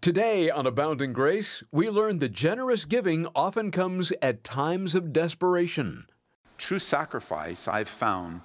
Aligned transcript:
Today 0.00 0.48
on 0.48 0.64
Abounding 0.64 1.12
Grace, 1.12 1.64
we 1.72 1.90
learn 1.90 2.20
that 2.20 2.32
generous 2.32 2.84
giving 2.84 3.26
often 3.34 3.72
comes 3.72 4.12
at 4.22 4.44
times 4.44 4.94
of 4.94 5.12
desperation. 5.12 6.06
True 6.56 6.78
sacrifice, 6.78 7.66
I've 7.66 7.88
found, 7.88 8.42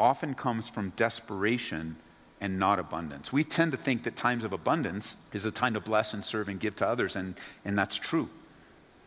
often 0.00 0.34
comes 0.34 0.68
from 0.68 0.92
desperation 0.96 1.94
and 2.40 2.58
not 2.58 2.80
abundance. 2.80 3.32
We 3.32 3.44
tend 3.44 3.70
to 3.70 3.78
think 3.78 4.02
that 4.02 4.16
times 4.16 4.42
of 4.42 4.52
abundance 4.52 5.28
is 5.32 5.46
a 5.46 5.52
time 5.52 5.74
to 5.74 5.80
bless 5.80 6.12
and 6.12 6.24
serve 6.24 6.48
and 6.48 6.58
give 6.58 6.74
to 6.76 6.88
others, 6.88 7.14
and, 7.14 7.36
and 7.64 7.78
that's 7.78 7.96
true. 7.96 8.28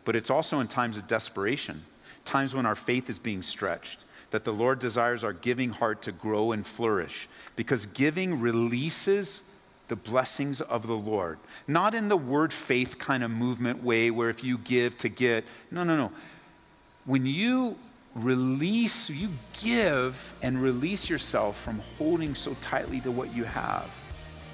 But 0.06 0.16
it's 0.16 0.30
also 0.30 0.60
in 0.60 0.68
times 0.68 0.96
of 0.96 1.06
desperation, 1.06 1.84
times 2.24 2.54
when 2.54 2.64
our 2.64 2.74
faith 2.74 3.10
is 3.10 3.18
being 3.18 3.42
stretched, 3.42 4.04
that 4.30 4.44
the 4.44 4.54
Lord 4.54 4.78
desires 4.78 5.22
our 5.22 5.34
giving 5.34 5.68
heart 5.68 6.00
to 6.02 6.12
grow 6.12 6.52
and 6.52 6.66
flourish. 6.66 7.28
Because 7.56 7.84
giving 7.84 8.40
releases 8.40 9.53
the 9.88 9.96
blessings 9.96 10.60
of 10.60 10.86
the 10.86 10.94
Lord. 10.94 11.38
Not 11.66 11.94
in 11.94 12.08
the 12.08 12.16
word 12.16 12.52
faith 12.52 12.98
kind 12.98 13.22
of 13.22 13.30
movement 13.30 13.82
way 13.82 14.10
where 14.10 14.30
if 14.30 14.42
you 14.42 14.58
give 14.58 14.96
to 14.98 15.08
get. 15.08 15.44
No, 15.70 15.84
no, 15.84 15.96
no. 15.96 16.12
When 17.04 17.26
you 17.26 17.76
release, 18.14 19.10
you 19.10 19.28
give 19.62 20.32
and 20.42 20.62
release 20.62 21.10
yourself 21.10 21.60
from 21.60 21.80
holding 21.98 22.34
so 22.34 22.56
tightly 22.62 23.00
to 23.00 23.10
what 23.10 23.34
you 23.34 23.44
have, 23.44 23.90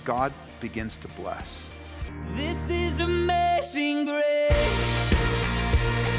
God 0.04 0.32
begins 0.60 0.96
to 0.98 1.08
bless. 1.08 1.70
This 2.34 2.70
is 2.70 3.00
amazing 3.00 4.06
grace. 4.06 6.09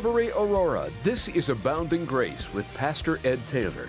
Calvary 0.00 0.30
Aurora, 0.30 0.88
this 1.02 1.28
is 1.28 1.50
Abounding 1.50 2.06
Grace 2.06 2.54
with 2.54 2.74
Pastor 2.74 3.18
Ed 3.22 3.38
Taylor. 3.48 3.86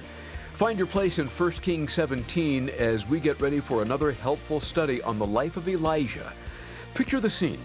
Find 0.56 0.78
your 0.78 0.86
place 0.86 1.20
in 1.20 1.28
1 1.28 1.52
Kings 1.52 1.94
17 1.94 2.68
as 2.78 3.08
we 3.08 3.22
get 3.22 3.40
ready 3.40 3.62
for 3.62 3.81
another 3.81 4.12
helpful 4.12 4.59
study 4.59 5.02
on 5.03 5.18
the 5.18 5.26
life 5.26 5.56
of 5.56 5.70
Elijah. 5.70 6.34
Picture 6.95 7.22
the 7.22 7.30
scene. 7.30 7.62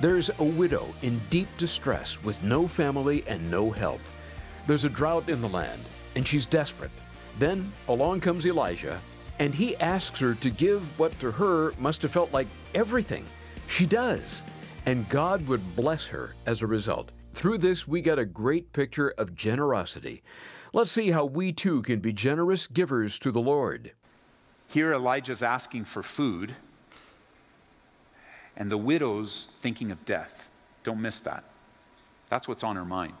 There's 0.00 0.30
a 0.38 0.44
widow 0.44 0.86
in 1.02 1.20
deep 1.30 1.48
distress 1.58 2.22
with 2.22 2.40
no 2.44 2.68
family 2.68 3.24
and 3.26 3.50
no 3.50 3.72
help. 3.72 4.00
There's 4.68 4.84
a 4.84 4.88
drought 4.88 5.28
in 5.28 5.40
the 5.40 5.48
land, 5.48 5.82
and 6.14 6.24
she's 6.24 6.46
desperate. 6.46 6.92
Then 7.40 7.72
along 7.88 8.20
comes 8.20 8.46
Elijah, 8.46 9.00
and 9.40 9.52
he 9.52 9.74
asks 9.78 10.20
her 10.20 10.34
to 10.34 10.50
give 10.50 10.96
what 10.96 11.18
to 11.18 11.32
her 11.32 11.72
must 11.76 12.02
have 12.02 12.12
felt 12.12 12.32
like 12.32 12.46
everything. 12.72 13.24
She 13.66 13.84
does, 13.84 14.42
and 14.86 15.08
God 15.08 15.44
would 15.48 15.74
bless 15.74 16.06
her 16.06 16.36
as 16.46 16.62
a 16.62 16.68
result. 16.68 17.10
Through 17.32 17.58
this, 17.58 17.86
we 17.88 18.00
get 18.00 18.18
a 18.18 18.24
great 18.24 18.72
picture 18.72 19.10
of 19.10 19.34
generosity. 19.34 20.22
Let's 20.72 20.90
see 20.90 21.10
how 21.10 21.24
we 21.24 21.52
too 21.52 21.82
can 21.82 22.00
be 22.00 22.12
generous 22.12 22.66
givers 22.66 23.18
to 23.20 23.32
the 23.32 23.40
Lord. 23.40 23.92
Here, 24.68 24.92
Elijah's 24.92 25.42
asking 25.42 25.84
for 25.84 26.02
food, 26.02 26.54
and 28.56 28.70
the 28.70 28.78
widow's 28.78 29.48
thinking 29.60 29.90
of 29.90 30.04
death. 30.04 30.48
Don't 30.84 31.00
miss 31.00 31.20
that. 31.20 31.44
That's 32.28 32.46
what's 32.46 32.62
on 32.62 32.76
her 32.76 32.84
mind. 32.84 33.16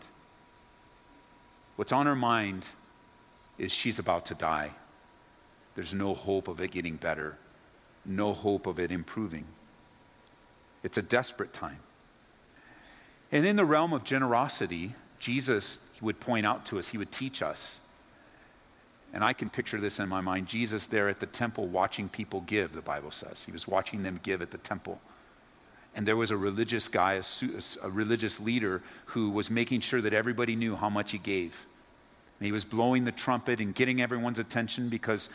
What's 1.76 1.92
on 1.92 2.06
her 2.06 2.14
mind 2.14 2.66
is 3.58 3.72
she's 3.72 3.98
about 3.98 4.26
to 4.26 4.34
die. 4.34 4.70
There's 5.74 5.94
no 5.94 6.14
hope 6.14 6.46
of 6.46 6.60
it 6.60 6.72
getting 6.72 6.96
better, 6.96 7.38
no 8.04 8.32
hope 8.32 8.66
of 8.66 8.78
it 8.78 8.90
improving. 8.90 9.46
It's 10.82 10.98
a 10.98 11.02
desperate 11.02 11.52
time. 11.52 11.80
And 13.32 13.46
in 13.46 13.56
the 13.56 13.64
realm 13.64 13.92
of 13.92 14.04
generosity, 14.04 14.94
Jesus 15.18 15.78
would 16.00 16.18
point 16.18 16.46
out 16.46 16.66
to 16.66 16.78
us, 16.78 16.88
he 16.88 16.98
would 16.98 17.12
teach 17.12 17.42
us. 17.42 17.80
And 19.12 19.24
I 19.24 19.32
can 19.32 19.50
picture 19.50 19.78
this 19.78 19.98
in 19.98 20.08
my 20.08 20.20
mind 20.20 20.46
Jesus 20.46 20.86
there 20.86 21.08
at 21.08 21.20
the 21.20 21.26
temple 21.26 21.66
watching 21.66 22.08
people 22.08 22.40
give, 22.42 22.72
the 22.72 22.80
Bible 22.80 23.10
says. 23.10 23.44
He 23.44 23.52
was 23.52 23.66
watching 23.66 24.02
them 24.02 24.20
give 24.22 24.40
at 24.40 24.50
the 24.50 24.58
temple. 24.58 25.00
And 25.94 26.06
there 26.06 26.16
was 26.16 26.30
a 26.30 26.36
religious 26.36 26.86
guy, 26.86 27.14
a, 27.14 27.22
a 27.82 27.90
religious 27.90 28.38
leader, 28.38 28.82
who 29.06 29.30
was 29.30 29.50
making 29.50 29.80
sure 29.80 30.00
that 30.00 30.12
everybody 30.12 30.54
knew 30.54 30.76
how 30.76 30.88
much 30.88 31.10
he 31.10 31.18
gave. 31.18 31.66
And 32.38 32.46
he 32.46 32.52
was 32.52 32.64
blowing 32.64 33.04
the 33.04 33.12
trumpet 33.12 33.60
and 33.60 33.74
getting 33.74 34.00
everyone's 34.00 34.38
attention 34.38 34.88
because 34.88 35.28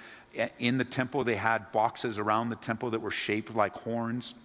in 0.58 0.78
the 0.78 0.86
temple 0.86 1.24
they 1.24 1.36
had 1.36 1.72
boxes 1.72 2.18
around 2.18 2.50
the 2.50 2.56
temple 2.56 2.92
that 2.92 3.02
were 3.02 3.12
shaped 3.12 3.54
like 3.54 3.74
horns, 3.74 4.36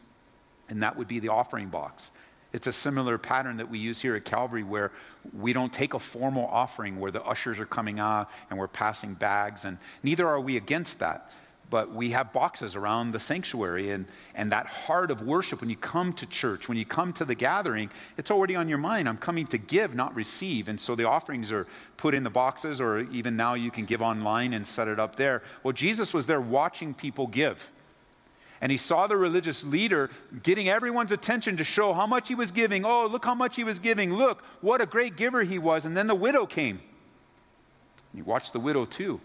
and 0.69 0.83
that 0.83 0.97
would 0.97 1.09
be 1.09 1.21
the 1.21 1.29
offering 1.29 1.69
box. 1.69 2.11
It's 2.53 2.67
a 2.67 2.73
similar 2.73 3.17
pattern 3.19 3.59
that 3.59 3.71
we 3.71 3.79
use 3.79 4.01
here 4.01 4.17
at 4.17 4.25
Calvary 4.25 4.65
where 4.65 4.91
we 5.33 5.53
don't 5.53 5.73
take 5.73 5.95
a 5.95 6.01
formal 6.01 6.47
offering 6.47 6.99
where 6.99 7.11
the 7.11 7.23
ushers 7.23 7.61
are 7.61 7.67
coming 7.67 8.01
out 8.01 8.29
and 8.49 8.59
we're 8.59 8.69
passing 8.69 9.15
bags, 9.15 9.65
and 9.65 9.79
neither 10.03 10.27
are 10.27 10.41
we 10.41 10.57
against 10.57 10.99
that. 10.99 11.31
But 11.69 11.95
we 11.95 12.11
have 12.11 12.33
boxes 12.33 12.75
around 12.75 13.13
the 13.13 13.21
sanctuary, 13.21 13.91
and, 13.91 14.07
and 14.35 14.51
that 14.51 14.67
heart 14.67 15.13
of 15.13 15.23
worship, 15.23 15.61
when 15.61 15.71
you 15.71 15.77
come 15.77 16.13
to 16.15 16.27
church, 16.27 16.69
when 16.69 16.77
you 16.77 16.85
come 16.85 17.13
to 17.13 17.25
the 17.25 17.37
gathering, 17.37 17.91
it's 18.17 18.33
already 18.33 18.57
on 18.57 18.69
your 18.69 18.79
mind. 18.79 19.09
I'm 19.09 19.17
coming 19.17 19.47
to 19.47 19.59
give, 19.59 19.95
not 19.95 20.13
receive. 20.17 20.67
And 20.67 20.81
so 20.81 20.97
the 20.97 21.07
offerings 21.07 21.53
are 21.53 21.69
put 21.97 22.13
in 22.13 22.25
the 22.25 22.31
boxes, 22.31 22.81
or 22.81 22.99
even 23.13 23.37
now 23.37 23.55
you 23.55 23.71
can 23.71 23.85
give 23.85 24.03
online 24.03 24.53
and 24.53 24.67
set 24.67 24.89
it 24.89 24.99
up 24.99 25.15
there. 25.15 25.45
Well, 25.63 25.73
Jesus 25.73 26.13
was 26.13 26.27
there 26.27 26.41
watching 26.41 26.93
people 26.93 27.29
give. 27.29 27.71
And 28.61 28.71
he 28.71 28.79
saw 28.79 29.07
the 29.07 29.17
religious 29.17 29.65
leader 29.65 30.11
getting 30.43 30.69
everyone's 30.69 31.13
attention 31.13 31.57
to 31.57 31.65
show 31.65 31.95
how 31.95 32.07
much 32.07 32.29
he 32.29 32.35
was 32.35 32.51
giving. 32.51 32.85
Oh, 32.85 33.07
look 33.07 33.25
how 33.25 33.35
much 33.35 33.57
he 33.57 33.65
was 33.65 33.79
giving. 33.79 34.15
Look, 34.15 34.43
what 34.61 34.81
a 34.81 34.87
great 34.87 35.17
giver 35.17 35.43
he 35.43 35.59
was. 35.59 35.87
And 35.87 35.97
then 35.97 36.07
the 36.07 36.15
widow 36.15 36.45
came. 36.45 36.81
He 38.15 38.23
watched 38.23 38.53
the 38.53 38.61
widow 38.61 38.85
too. 38.85 39.21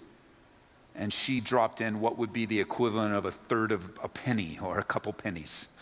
And 0.95 1.11
she 1.11 1.41
dropped 1.41 1.81
in 1.81 1.99
what 1.99 2.17
would 2.17 2.31
be 2.31 2.45
the 2.45 2.61
equivalent 2.61 3.13
of 3.13 3.25
a 3.25 3.31
third 3.31 3.73
of 3.73 3.99
a 4.01 4.07
penny 4.07 4.57
or 4.61 4.79
a 4.79 4.83
couple 4.83 5.11
pennies. 5.11 5.77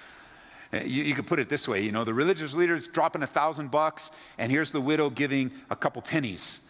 Uh, 0.73 0.77
You, 0.77 1.03
you 1.03 1.13
could 1.13 1.27
put 1.27 1.37
it 1.37 1.49
this 1.49 1.67
way 1.67 1.83
you 1.83 1.91
know, 1.91 2.03
the 2.03 2.13
religious 2.13 2.55
leader's 2.55 2.87
dropping 2.87 3.21
a 3.21 3.27
thousand 3.27 3.69
bucks, 3.69 4.09
and 4.39 4.51
here's 4.51 4.71
the 4.71 4.81
widow 4.81 5.11
giving 5.11 5.51
a 5.69 5.75
couple 5.75 6.01
pennies. 6.01 6.69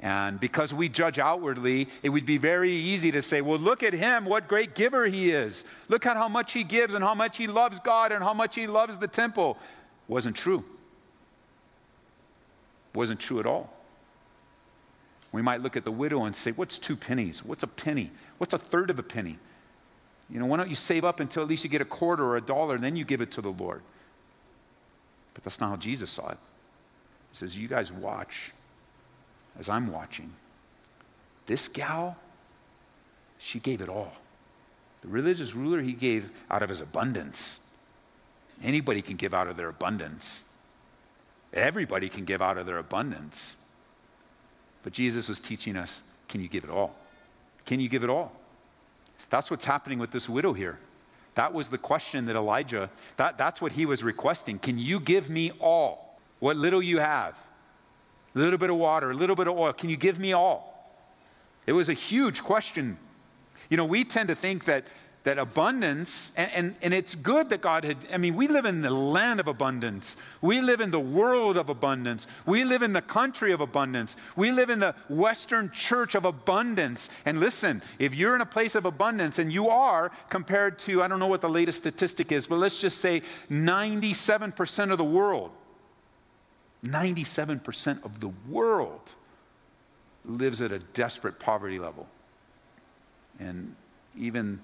And 0.00 0.40
because 0.40 0.74
we 0.74 0.88
judge 0.88 1.18
outwardly, 1.18 1.88
it 2.02 2.08
would 2.08 2.26
be 2.26 2.36
very 2.36 2.72
easy 2.72 3.12
to 3.12 3.22
say, 3.22 3.40
well, 3.40 3.58
look 3.58 3.82
at 3.82 3.92
him, 3.92 4.24
what 4.24 4.48
great 4.48 4.74
giver 4.74 5.06
he 5.06 5.30
is. 5.30 5.64
Look 5.88 6.04
at 6.04 6.16
how 6.16 6.28
much 6.28 6.52
he 6.52 6.64
gives 6.64 6.94
and 6.94 7.04
how 7.04 7.14
much 7.14 7.36
he 7.36 7.46
loves 7.46 7.78
God 7.80 8.10
and 8.12 8.22
how 8.22 8.34
much 8.34 8.54
he 8.54 8.66
loves 8.66 8.98
the 8.98 9.06
temple. 9.06 9.56
Wasn't 10.08 10.36
true. 10.36 10.64
Wasn't 12.92 13.20
true 13.20 13.38
at 13.40 13.46
all. 13.46 13.72
We 15.32 15.42
might 15.42 15.62
look 15.62 15.76
at 15.76 15.84
the 15.84 15.90
widow 15.90 16.24
and 16.24 16.34
say, 16.34 16.52
what's 16.52 16.78
two 16.78 16.96
pennies? 16.96 17.44
What's 17.44 17.62
a 17.62 17.68
penny? 17.68 18.10
What's 18.38 18.54
a 18.54 18.58
third 18.58 18.90
of 18.90 18.98
a 18.98 19.02
penny? 19.02 19.38
You 20.30 20.40
know, 20.40 20.46
why 20.46 20.56
don't 20.56 20.68
you 20.68 20.74
save 20.74 21.04
up 21.04 21.20
until 21.20 21.42
at 21.42 21.48
least 21.48 21.64
you 21.64 21.70
get 21.70 21.80
a 21.80 21.86
quarter 21.86 22.24
or 22.24 22.36
a 22.36 22.40
dollar 22.40 22.76
and 22.76 22.84
then 22.84 22.96
you 22.96 23.04
give 23.04 23.20
it 23.20 23.30
to 23.32 23.40
the 23.40 23.50
Lord? 23.50 23.82
But 25.34 25.44
that's 25.44 25.60
not 25.60 25.70
how 25.70 25.76
Jesus 25.76 26.10
saw 26.10 26.30
it. 26.30 26.38
He 27.30 27.36
says, 27.36 27.58
You 27.58 27.68
guys 27.68 27.92
watch 27.92 28.52
as 29.58 29.68
I'm 29.68 29.92
watching. 29.92 30.32
This 31.46 31.68
gal, 31.68 32.16
she 33.38 33.58
gave 33.58 33.80
it 33.80 33.88
all. 33.88 34.12
The 35.02 35.08
religious 35.08 35.54
ruler, 35.54 35.82
he 35.82 35.92
gave 35.92 36.30
out 36.50 36.62
of 36.62 36.68
his 36.68 36.80
abundance. 36.80 37.70
Anybody 38.62 39.02
can 39.02 39.16
give 39.16 39.34
out 39.34 39.48
of 39.48 39.56
their 39.56 39.68
abundance. 39.68 40.56
Everybody 41.52 42.08
can 42.08 42.24
give 42.24 42.40
out 42.40 42.58
of 42.58 42.66
their 42.66 42.78
abundance. 42.78 43.56
But 44.82 44.92
Jesus 44.92 45.28
was 45.28 45.40
teaching 45.40 45.76
us 45.76 46.02
can 46.26 46.40
you 46.40 46.48
give 46.48 46.64
it 46.64 46.70
all? 46.70 46.96
Can 47.64 47.80
you 47.80 47.88
give 47.88 48.02
it 48.02 48.10
all? 48.10 48.32
That's 49.30 49.50
what's 49.50 49.64
happening 49.64 49.98
with 49.98 50.10
this 50.10 50.28
widow 50.28 50.52
here. 50.52 50.78
That 51.34 51.52
was 51.52 51.68
the 51.68 51.78
question 51.78 52.26
that 52.26 52.36
Elijah, 52.36 52.90
that, 53.16 53.38
that's 53.38 53.60
what 53.60 53.72
he 53.72 53.86
was 53.86 54.02
requesting. 54.02 54.58
Can 54.58 54.78
you 54.78 55.00
give 55.00 55.28
me 55.28 55.52
all? 55.60 56.18
What 56.38 56.56
little 56.56 56.82
you 56.82 56.98
have? 56.98 57.36
A 58.34 58.38
little 58.38 58.58
bit 58.58 58.70
of 58.70 58.76
water, 58.76 59.10
a 59.10 59.14
little 59.14 59.36
bit 59.36 59.46
of 59.46 59.56
oil. 59.56 59.72
Can 59.72 59.90
you 59.90 59.96
give 59.96 60.18
me 60.18 60.32
all? 60.32 60.74
It 61.66 61.72
was 61.72 61.88
a 61.88 61.94
huge 61.94 62.42
question. 62.42 62.98
You 63.70 63.76
know, 63.76 63.84
we 63.84 64.04
tend 64.04 64.28
to 64.28 64.34
think 64.34 64.64
that 64.64 64.84
that 65.24 65.38
abundance, 65.38 66.34
and, 66.36 66.50
and, 66.52 66.74
and, 66.82 66.94
it's 66.94 67.14
good 67.14 67.48
that 67.48 67.62
God 67.62 67.82
had, 67.82 67.96
I 68.12 68.18
mean, 68.18 68.34
we 68.34 68.46
live 68.46 68.66
in 68.66 68.82
the 68.82 68.90
land 68.90 69.40
of 69.40 69.48
abundance. 69.48 70.20
We 70.42 70.60
live 70.60 70.82
in 70.82 70.90
the 70.90 71.00
world 71.00 71.56
of 71.56 71.70
abundance. 71.70 72.26
We 72.44 72.62
live 72.62 72.82
in 72.82 72.92
the 72.92 73.00
country 73.00 73.50
of 73.52 73.62
abundance. 73.62 74.16
We 74.36 74.52
live 74.52 74.68
in 74.68 74.80
the 74.80 74.94
Western 75.08 75.70
church 75.70 76.14
of 76.14 76.26
abundance. 76.26 77.08
And 77.24 77.40
listen, 77.40 77.82
if 77.98 78.14
you're 78.14 78.34
in 78.34 78.42
a 78.42 78.46
place 78.46 78.74
of 78.74 78.84
abundance, 78.84 79.38
and 79.38 79.50
you 79.50 79.70
are 79.70 80.12
compared 80.28 80.78
to, 80.80 81.02
I 81.02 81.08
don't 81.08 81.18
know 81.18 81.26
what 81.26 81.40
the 81.40 81.48
latest 81.48 81.78
statistic 81.78 82.30
is, 82.30 82.46
but 82.46 82.56
let's 82.56 82.78
just 82.78 82.98
say 82.98 83.22
97% 83.50 84.92
of 84.92 84.98
the 84.98 85.04
world, 85.04 85.52
97% 86.84 88.04
of 88.04 88.20
the 88.20 88.30
world 88.48 89.00
lives 90.24 90.60
at 90.60 90.70
a 90.72 90.78
desperate 90.78 91.38
poverty 91.38 91.78
level. 91.78 92.06
And 93.38 93.74
even 94.16 94.60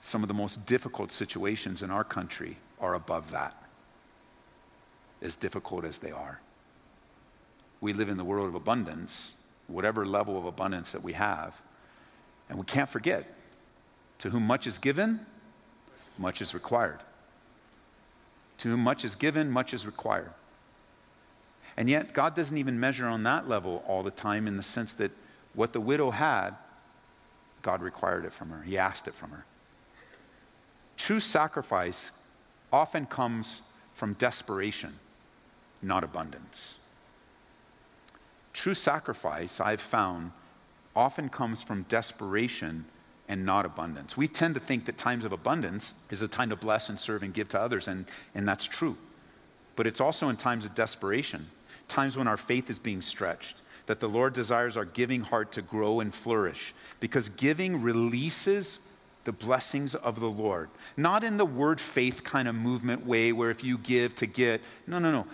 some 0.00 0.22
of 0.22 0.28
the 0.28 0.34
most 0.34 0.66
difficult 0.66 1.10
situations 1.10 1.82
in 1.82 1.90
our 1.90 2.04
country 2.04 2.58
are 2.80 2.94
above 2.94 3.30
that, 3.30 3.56
as 5.22 5.34
difficult 5.34 5.84
as 5.84 5.98
they 5.98 6.10
are. 6.10 6.40
We 7.80 7.92
live 7.92 8.08
in 8.08 8.18
the 8.18 8.24
world 8.24 8.48
of 8.48 8.54
abundance, 8.54 9.42
whatever 9.66 10.06
level 10.06 10.38
of 10.38 10.44
abundance 10.44 10.92
that 10.92 11.02
we 11.02 11.14
have, 11.14 11.54
and 12.48 12.58
we 12.58 12.64
can't 12.64 12.88
forget 12.88 13.26
to 14.18 14.30
whom 14.30 14.46
much 14.46 14.66
is 14.66 14.78
given, 14.78 15.20
much 16.18 16.40
is 16.40 16.54
required. 16.54 17.00
To 18.58 18.68
whom 18.68 18.80
much 18.80 19.04
is 19.04 19.14
given, 19.14 19.50
much 19.50 19.74
is 19.74 19.86
required. 19.86 20.32
And 21.76 21.90
yet, 21.90 22.12
God 22.12 22.34
doesn't 22.34 22.56
even 22.56 22.78
measure 22.78 23.06
on 23.06 23.24
that 23.24 23.48
level 23.48 23.84
all 23.86 24.02
the 24.02 24.10
time 24.10 24.46
in 24.46 24.56
the 24.56 24.62
sense 24.62 24.94
that 24.94 25.10
what 25.54 25.72
the 25.72 25.80
widow 25.80 26.10
had, 26.10 26.52
God 27.62 27.82
required 27.82 28.24
it 28.24 28.32
from 28.32 28.50
her. 28.50 28.62
He 28.62 28.78
asked 28.78 29.08
it 29.08 29.14
from 29.14 29.30
her. 29.30 29.44
True 30.96 31.20
sacrifice 31.20 32.22
often 32.72 33.06
comes 33.06 33.62
from 33.94 34.14
desperation, 34.14 34.94
not 35.82 36.04
abundance. 36.04 36.78
True 38.52 38.74
sacrifice, 38.74 39.60
I've 39.60 39.80
found, 39.80 40.30
often 40.94 41.28
comes 41.28 41.62
from 41.62 41.82
desperation 41.88 42.84
and 43.28 43.44
not 43.44 43.64
abundance. 43.64 44.16
We 44.16 44.28
tend 44.28 44.54
to 44.54 44.60
think 44.60 44.84
that 44.84 44.96
times 44.96 45.24
of 45.24 45.32
abundance 45.32 45.94
is 46.10 46.22
a 46.22 46.28
time 46.28 46.50
to 46.50 46.56
bless 46.56 46.88
and 46.88 46.98
serve 46.98 47.22
and 47.22 47.32
give 47.32 47.48
to 47.48 47.60
others, 47.60 47.88
and, 47.88 48.04
and 48.34 48.46
that's 48.46 48.66
true. 48.66 48.96
But 49.76 49.86
it's 49.86 50.00
also 50.00 50.28
in 50.28 50.36
times 50.36 50.64
of 50.64 50.74
desperation, 50.74 51.50
times 51.88 52.16
when 52.16 52.28
our 52.28 52.36
faith 52.36 52.70
is 52.70 52.78
being 52.78 53.02
stretched, 53.02 53.62
that 53.86 54.00
the 54.00 54.08
Lord 54.08 54.32
desires 54.32 54.76
our 54.76 54.84
giving 54.84 55.22
heart 55.22 55.52
to 55.52 55.62
grow 55.62 56.00
and 56.00 56.14
flourish. 56.14 56.74
Because 57.00 57.28
giving 57.28 57.82
releases 57.82 58.90
the 59.24 59.32
blessings 59.32 59.94
of 59.94 60.20
the 60.20 60.28
Lord. 60.28 60.68
Not 60.96 61.24
in 61.24 61.36
the 61.36 61.46
word 61.46 61.80
faith 61.80 62.24
kind 62.24 62.46
of 62.48 62.54
movement 62.54 63.06
way 63.06 63.32
where 63.32 63.50
if 63.50 63.64
you 63.64 63.78
give 63.78 64.14
to 64.16 64.26
get. 64.26 64.60
No, 64.86 64.98
no, 64.98 65.10
no. 65.10 65.26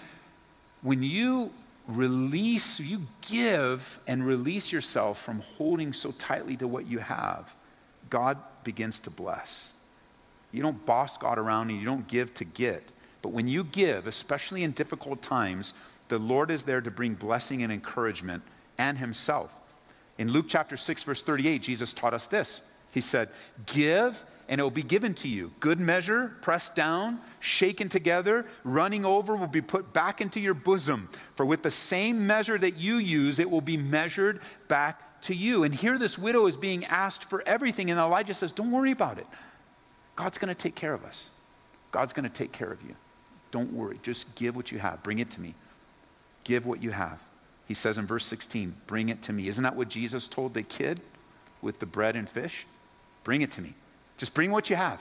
When 0.82 1.02
you 1.02 1.52
release, 1.86 2.80
you 2.80 3.02
give 3.28 3.98
and 4.06 4.26
release 4.26 4.72
yourself 4.72 5.20
from 5.20 5.40
holding 5.40 5.92
so 5.92 6.12
tightly 6.12 6.56
to 6.56 6.68
what 6.68 6.86
you 6.86 6.98
have, 7.00 7.52
God 8.08 8.38
begins 8.64 9.00
to 9.00 9.10
bless. 9.10 9.72
You 10.52 10.62
don't 10.62 10.84
boss 10.86 11.16
God 11.16 11.38
around 11.38 11.70
and 11.70 11.78
you 11.78 11.84
don't 11.84 12.08
give 12.08 12.32
to 12.34 12.44
get. 12.44 12.82
But 13.22 13.30
when 13.30 13.48
you 13.48 13.64
give, 13.64 14.06
especially 14.06 14.62
in 14.62 14.72
difficult 14.72 15.22
times, 15.22 15.74
the 16.10 16.18
Lord 16.18 16.50
is 16.50 16.64
there 16.64 16.82
to 16.82 16.90
bring 16.90 17.14
blessing 17.14 17.62
and 17.62 17.72
encouragement 17.72 18.42
and 18.76 18.98
Himself. 18.98 19.50
In 20.18 20.30
Luke 20.30 20.46
chapter 20.48 20.76
6, 20.76 21.02
verse 21.04 21.22
38, 21.22 21.62
Jesus 21.62 21.94
taught 21.94 22.12
us 22.12 22.26
this. 22.26 22.60
He 22.92 23.00
said, 23.00 23.28
Give 23.64 24.22
and 24.50 24.60
it 24.60 24.64
will 24.64 24.70
be 24.72 24.82
given 24.82 25.14
to 25.14 25.28
you. 25.28 25.52
Good 25.60 25.78
measure, 25.78 26.36
pressed 26.40 26.74
down, 26.74 27.20
shaken 27.38 27.88
together, 27.88 28.46
running 28.64 29.04
over, 29.04 29.36
will 29.36 29.46
be 29.46 29.60
put 29.60 29.92
back 29.92 30.20
into 30.20 30.40
your 30.40 30.54
bosom. 30.54 31.08
For 31.36 31.46
with 31.46 31.62
the 31.62 31.70
same 31.70 32.26
measure 32.26 32.58
that 32.58 32.76
you 32.76 32.96
use, 32.96 33.38
it 33.38 33.48
will 33.48 33.60
be 33.60 33.76
measured 33.76 34.40
back 34.66 35.22
to 35.22 35.34
you. 35.36 35.62
And 35.62 35.72
here 35.72 35.98
this 35.98 36.18
widow 36.18 36.46
is 36.46 36.56
being 36.56 36.84
asked 36.86 37.24
for 37.24 37.44
everything, 37.46 37.92
and 37.92 38.00
Elijah 38.00 38.34
says, 38.34 38.50
Don't 38.50 38.72
worry 38.72 38.90
about 38.90 39.18
it. 39.18 39.26
God's 40.16 40.36
going 40.36 40.52
to 40.52 40.60
take 40.60 40.74
care 40.74 40.94
of 40.94 41.04
us. 41.04 41.30
God's 41.92 42.12
going 42.12 42.28
to 42.28 42.34
take 42.34 42.50
care 42.50 42.72
of 42.72 42.82
you. 42.82 42.96
Don't 43.52 43.72
worry. 43.72 44.00
Just 44.02 44.34
give 44.34 44.56
what 44.56 44.72
you 44.72 44.80
have. 44.80 45.00
Bring 45.04 45.20
it 45.20 45.30
to 45.30 45.40
me. 45.40 45.54
Give 46.44 46.66
what 46.66 46.82
you 46.82 46.90
have. 46.90 47.20
He 47.66 47.74
says 47.74 47.98
in 47.98 48.06
verse 48.06 48.24
16, 48.26 48.74
Bring 48.86 49.08
it 49.08 49.22
to 49.22 49.32
me. 49.32 49.48
Isn't 49.48 49.64
that 49.64 49.76
what 49.76 49.88
Jesus 49.88 50.26
told 50.26 50.54
the 50.54 50.62
kid 50.62 51.00
with 51.62 51.78
the 51.78 51.86
bread 51.86 52.16
and 52.16 52.28
fish? 52.28 52.66
Bring 53.22 53.42
it 53.42 53.50
to 53.52 53.60
me. 53.60 53.74
Just 54.18 54.34
bring 54.34 54.50
what 54.50 54.70
you 54.70 54.76
have. 54.76 55.00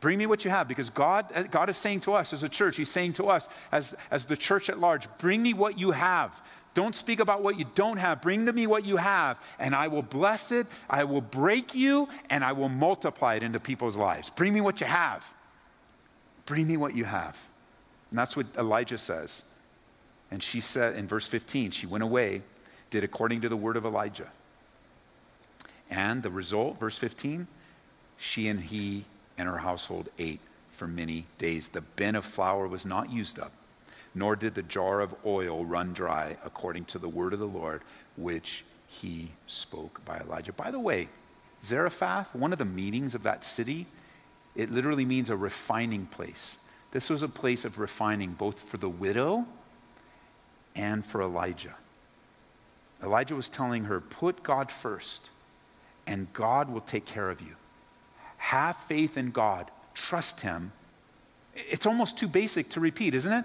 Bring 0.00 0.18
me 0.18 0.26
what 0.26 0.44
you 0.44 0.50
have 0.50 0.68
because 0.68 0.90
God, 0.90 1.26
uh, 1.34 1.42
God 1.44 1.68
is 1.68 1.76
saying 1.76 2.00
to 2.00 2.14
us 2.14 2.32
as 2.32 2.42
a 2.42 2.48
church, 2.48 2.76
He's 2.76 2.90
saying 2.90 3.14
to 3.14 3.28
us 3.28 3.48
as, 3.72 3.96
as 4.10 4.26
the 4.26 4.36
church 4.36 4.70
at 4.70 4.78
large, 4.78 5.08
bring 5.18 5.42
me 5.42 5.54
what 5.54 5.78
you 5.78 5.90
have. 5.90 6.32
Don't 6.74 6.94
speak 6.94 7.18
about 7.18 7.42
what 7.42 7.58
you 7.58 7.66
don't 7.74 7.96
have. 7.96 8.22
Bring 8.22 8.46
to 8.46 8.52
me 8.52 8.66
what 8.68 8.84
you 8.84 8.98
have, 8.98 9.36
and 9.58 9.74
I 9.74 9.88
will 9.88 10.02
bless 10.02 10.52
it. 10.52 10.66
I 10.88 11.04
will 11.04 11.20
break 11.20 11.74
you, 11.74 12.08
and 12.30 12.44
I 12.44 12.52
will 12.52 12.68
multiply 12.68 13.34
it 13.34 13.42
into 13.42 13.58
people's 13.58 13.96
lives. 13.96 14.30
Bring 14.30 14.54
me 14.54 14.60
what 14.60 14.80
you 14.80 14.86
have. 14.86 15.28
Bring 16.46 16.68
me 16.68 16.76
what 16.76 16.94
you 16.94 17.04
have. 17.04 17.36
And 18.10 18.18
that's 18.18 18.36
what 18.36 18.46
Elijah 18.56 18.98
says. 18.98 19.42
And 20.30 20.42
she 20.42 20.60
said 20.60 20.96
in 20.96 21.06
verse 21.06 21.26
15, 21.26 21.70
she 21.70 21.86
went 21.86 22.04
away, 22.04 22.42
did 22.90 23.04
according 23.04 23.40
to 23.42 23.48
the 23.48 23.56
word 23.56 23.76
of 23.76 23.84
Elijah. 23.84 24.28
And 25.90 26.22
the 26.22 26.30
result, 26.30 26.78
verse 26.78 26.98
15, 26.98 27.46
she 28.16 28.48
and 28.48 28.60
he 28.60 29.04
and 29.38 29.48
her 29.48 29.58
household 29.58 30.08
ate 30.18 30.40
for 30.70 30.86
many 30.86 31.26
days. 31.38 31.68
The 31.68 31.80
bin 31.80 32.14
of 32.14 32.24
flour 32.24 32.66
was 32.68 32.84
not 32.84 33.10
used 33.10 33.38
up 33.38 33.52
nor 34.14 34.36
did 34.36 34.54
the 34.54 34.62
jar 34.62 35.00
of 35.00 35.14
oil 35.24 35.64
run 35.64 35.92
dry, 35.92 36.36
according 36.44 36.84
to 36.86 36.98
the 36.98 37.08
word 37.08 37.32
of 37.32 37.38
the 37.38 37.46
Lord, 37.46 37.82
which 38.16 38.64
he 38.88 39.30
spoke 39.46 40.04
by 40.04 40.18
Elijah. 40.18 40.52
By 40.52 40.70
the 40.70 40.80
way, 40.80 41.08
Zarephath, 41.64 42.34
one 42.34 42.52
of 42.52 42.58
the 42.58 42.64
meanings 42.64 43.14
of 43.14 43.22
that 43.22 43.44
city, 43.44 43.86
it 44.56 44.70
literally 44.70 45.04
means 45.04 45.30
a 45.30 45.36
refining 45.36 46.06
place. 46.06 46.58
This 46.90 47.10
was 47.10 47.22
a 47.22 47.28
place 47.28 47.64
of 47.64 47.78
refining 47.78 48.32
both 48.32 48.60
for 48.60 48.76
the 48.76 48.88
widow 48.88 49.46
for 51.02 51.22
Elijah. 51.22 51.74
Elijah 53.02 53.36
was 53.36 53.48
telling 53.48 53.84
her, 53.84 54.00
put 54.00 54.42
God 54.42 54.70
first, 54.70 55.30
and 56.06 56.32
God 56.32 56.70
will 56.70 56.80
take 56.80 57.06
care 57.06 57.30
of 57.30 57.40
you. 57.40 57.54
Have 58.38 58.76
faith 58.76 59.16
in 59.16 59.30
God, 59.30 59.70
trust 59.94 60.40
Him. 60.40 60.72
It's 61.54 61.86
almost 61.86 62.18
too 62.18 62.28
basic 62.28 62.68
to 62.70 62.80
repeat, 62.80 63.14
isn't 63.14 63.32
it? 63.32 63.44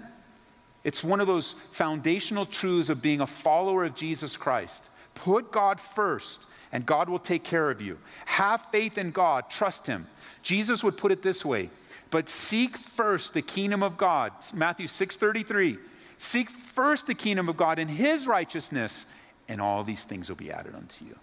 It's 0.82 1.02
one 1.02 1.20
of 1.20 1.26
those 1.26 1.52
foundational 1.52 2.46
truths 2.46 2.90
of 2.90 3.00
being 3.00 3.20
a 3.20 3.26
follower 3.26 3.84
of 3.84 3.94
Jesus 3.94 4.36
Christ. 4.36 4.88
Put 5.14 5.52
God 5.52 5.80
first, 5.80 6.46
and 6.72 6.84
God 6.84 7.08
will 7.08 7.18
take 7.18 7.44
care 7.44 7.70
of 7.70 7.80
you. 7.80 7.98
Have 8.26 8.60
faith 8.70 8.98
in 8.98 9.10
God, 9.10 9.50
trust 9.50 9.86
Him. 9.86 10.06
Jesus 10.42 10.84
would 10.84 10.96
put 10.96 11.12
it 11.12 11.22
this 11.22 11.44
way 11.44 11.70
but 12.14 12.28
seek 12.28 12.76
first 12.76 13.34
the 13.34 13.42
kingdom 13.42 13.82
of 13.82 13.96
God. 13.96 14.30
Matthew 14.54 14.86
6:33. 14.86 15.78
Seek 16.18 16.48
first 16.48 17.06
the 17.06 17.14
kingdom 17.14 17.48
of 17.48 17.56
God 17.56 17.78
and 17.78 17.90
his 17.90 18.26
righteousness, 18.26 19.06
and 19.48 19.60
all 19.60 19.84
these 19.84 20.04
things 20.04 20.28
will 20.28 20.36
be 20.36 20.50
added 20.50 20.74
unto 20.74 21.04
you. 21.04 21.16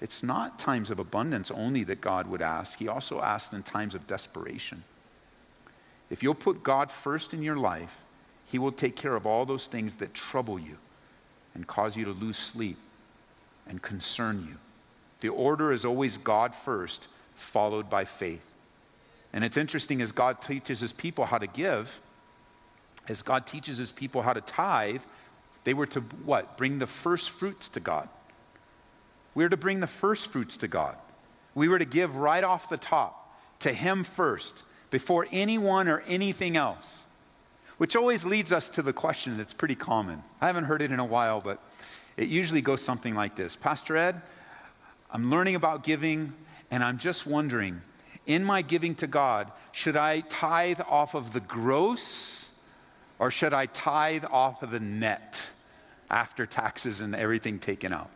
It's 0.00 0.22
not 0.22 0.58
times 0.58 0.90
of 0.90 0.98
abundance 0.98 1.50
only 1.50 1.84
that 1.84 2.00
God 2.00 2.26
would 2.26 2.42
ask. 2.42 2.78
He 2.78 2.88
also 2.88 3.20
asks 3.20 3.52
in 3.52 3.62
times 3.62 3.94
of 3.94 4.06
desperation. 4.06 4.84
If 6.08 6.22
you'll 6.22 6.34
put 6.34 6.62
God 6.62 6.90
first 6.90 7.34
in 7.34 7.42
your 7.42 7.56
life, 7.56 8.02
he 8.46 8.58
will 8.58 8.72
take 8.72 8.96
care 8.96 9.14
of 9.14 9.26
all 9.26 9.46
those 9.46 9.66
things 9.66 9.96
that 9.96 10.14
trouble 10.14 10.58
you 10.58 10.76
and 11.54 11.66
cause 11.66 11.96
you 11.96 12.04
to 12.06 12.12
lose 12.12 12.38
sleep 12.38 12.78
and 13.68 13.80
concern 13.82 14.46
you. 14.48 14.56
The 15.20 15.28
order 15.28 15.70
is 15.70 15.84
always 15.84 16.16
God 16.16 16.54
first, 16.54 17.06
followed 17.34 17.88
by 17.88 18.04
faith. 18.04 18.50
And 19.32 19.44
it's 19.44 19.56
interesting 19.56 20.02
as 20.02 20.10
God 20.10 20.40
teaches 20.40 20.80
his 20.80 20.92
people 20.92 21.26
how 21.26 21.38
to 21.38 21.46
give, 21.46 22.00
as 23.10 23.22
God 23.22 23.46
teaches 23.46 23.76
his 23.76 23.92
people 23.92 24.22
how 24.22 24.32
to 24.32 24.40
tithe, 24.40 25.02
they 25.64 25.74
were 25.74 25.86
to 25.86 26.00
what? 26.00 26.56
Bring 26.56 26.78
the 26.78 26.86
first 26.86 27.30
fruits 27.30 27.68
to 27.70 27.80
God. 27.80 28.08
We 29.34 29.44
were 29.44 29.50
to 29.50 29.56
bring 29.56 29.80
the 29.80 29.86
first 29.86 30.28
fruits 30.28 30.56
to 30.58 30.68
God. 30.68 30.96
We 31.54 31.68
were 31.68 31.78
to 31.78 31.84
give 31.84 32.16
right 32.16 32.44
off 32.44 32.68
the 32.68 32.78
top 32.78 33.36
to 33.60 33.72
him 33.72 34.04
first, 34.04 34.62
before 34.90 35.26
anyone 35.30 35.86
or 35.86 36.00
anything 36.06 36.56
else. 36.56 37.04
Which 37.78 37.94
always 37.94 38.24
leads 38.24 38.52
us 38.52 38.70
to 38.70 38.82
the 38.82 38.92
question 38.92 39.36
that's 39.36 39.54
pretty 39.54 39.74
common. 39.74 40.22
I 40.40 40.46
haven't 40.46 40.64
heard 40.64 40.82
it 40.82 40.90
in 40.90 40.98
a 40.98 41.04
while, 41.04 41.40
but 41.40 41.62
it 42.16 42.28
usually 42.28 42.60
goes 42.60 42.82
something 42.82 43.14
like 43.14 43.36
this 43.36 43.56
Pastor 43.56 43.96
Ed, 43.96 44.20
I'm 45.10 45.30
learning 45.30 45.56
about 45.56 45.82
giving, 45.82 46.32
and 46.70 46.82
I'm 46.84 46.98
just 46.98 47.26
wondering 47.26 47.82
in 48.26 48.44
my 48.44 48.62
giving 48.62 48.94
to 48.96 49.06
God, 49.06 49.50
should 49.72 49.96
I 49.96 50.20
tithe 50.20 50.80
off 50.88 51.14
of 51.14 51.32
the 51.32 51.40
gross 51.40 52.39
or 53.20 53.30
should 53.30 53.52
I 53.52 53.66
tithe 53.66 54.24
off 54.30 54.62
of 54.62 54.70
the 54.70 54.80
net 54.80 55.50
after 56.10 56.46
taxes 56.46 57.02
and 57.02 57.14
everything 57.14 57.58
taken 57.58 57.92
out? 57.92 58.10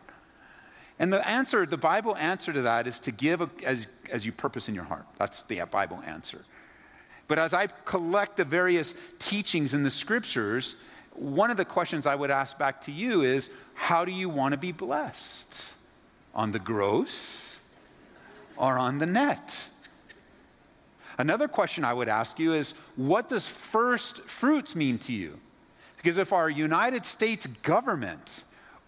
And 0.97 1.13
the 1.13 1.25
answer, 1.25 1.65
the 1.67 1.77
Bible 1.77 2.17
answer 2.17 2.51
to 2.51 2.63
that 2.63 2.87
is 2.87 2.99
to 3.01 3.11
give 3.11 3.47
as, 3.63 3.85
as 4.09 4.25
you 4.25 4.31
purpose 4.31 4.67
in 4.67 4.73
your 4.73 4.83
heart. 4.83 5.05
That's 5.19 5.43
the 5.43 5.61
Bible 5.69 6.01
answer. 6.07 6.43
But 7.27 7.37
as 7.37 7.53
I 7.53 7.67
collect 7.67 8.37
the 8.37 8.45
various 8.45 8.95
teachings 9.19 9.75
in 9.75 9.83
the 9.83 9.91
scriptures, 9.91 10.77
one 11.13 11.51
of 11.51 11.57
the 11.57 11.65
questions 11.65 12.07
I 12.07 12.15
would 12.15 12.31
ask 12.31 12.57
back 12.57 12.81
to 12.81 12.91
you 12.91 13.21
is 13.21 13.51
how 13.75 14.05
do 14.05 14.11
you 14.11 14.27
want 14.27 14.53
to 14.53 14.57
be 14.57 14.71
blessed? 14.71 15.71
On 16.33 16.51
the 16.51 16.59
gross 16.59 17.61
or 18.57 18.79
on 18.79 18.97
the 18.97 19.05
net? 19.05 19.69
Another 21.17 21.47
question 21.47 21.85
I 21.85 21.93
would 21.93 22.09
ask 22.09 22.39
you 22.39 22.53
is 22.53 22.73
what 22.95 23.27
does 23.27 23.47
first 23.47 24.19
fruits 24.21 24.75
mean 24.75 24.97
to 24.99 25.13
you? 25.13 25.39
Because 25.97 26.17
if 26.17 26.33
our 26.33 26.49
United 26.49 27.05
States 27.05 27.47
government 27.47 28.43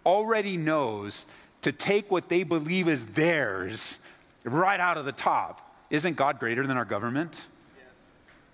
already 0.05 0.55
knows 0.55 1.25
to 1.61 1.71
take 1.71 2.09
what 2.09 2.29
they 2.29 2.43
believe 2.43 2.87
is 2.87 3.07
theirs 3.07 4.13
right 4.43 4.79
out 4.79 4.97
of 4.97 5.05
the 5.05 5.11
top. 5.11 5.75
Isn't 5.89 6.15
God 6.15 6.39
greater 6.39 6.65
than 6.65 6.77
our 6.77 6.85
government? 6.85 7.47
Yes. 7.77 8.03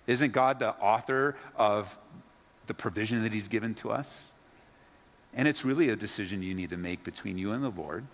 Isn't 0.06 0.32
God 0.32 0.58
the 0.58 0.70
author 0.74 1.36
of 1.56 1.96
the 2.66 2.74
provision 2.74 3.22
that 3.22 3.32
He's 3.32 3.48
given 3.48 3.74
to 3.76 3.90
us? 3.90 4.32
And 5.34 5.46
it's 5.48 5.64
really 5.64 5.90
a 5.90 5.96
decision 5.96 6.42
you 6.42 6.54
need 6.54 6.70
to 6.70 6.76
make 6.76 7.04
between 7.04 7.38
you 7.38 7.52
and 7.52 7.62
the 7.62 7.70
Lord. 7.70 8.04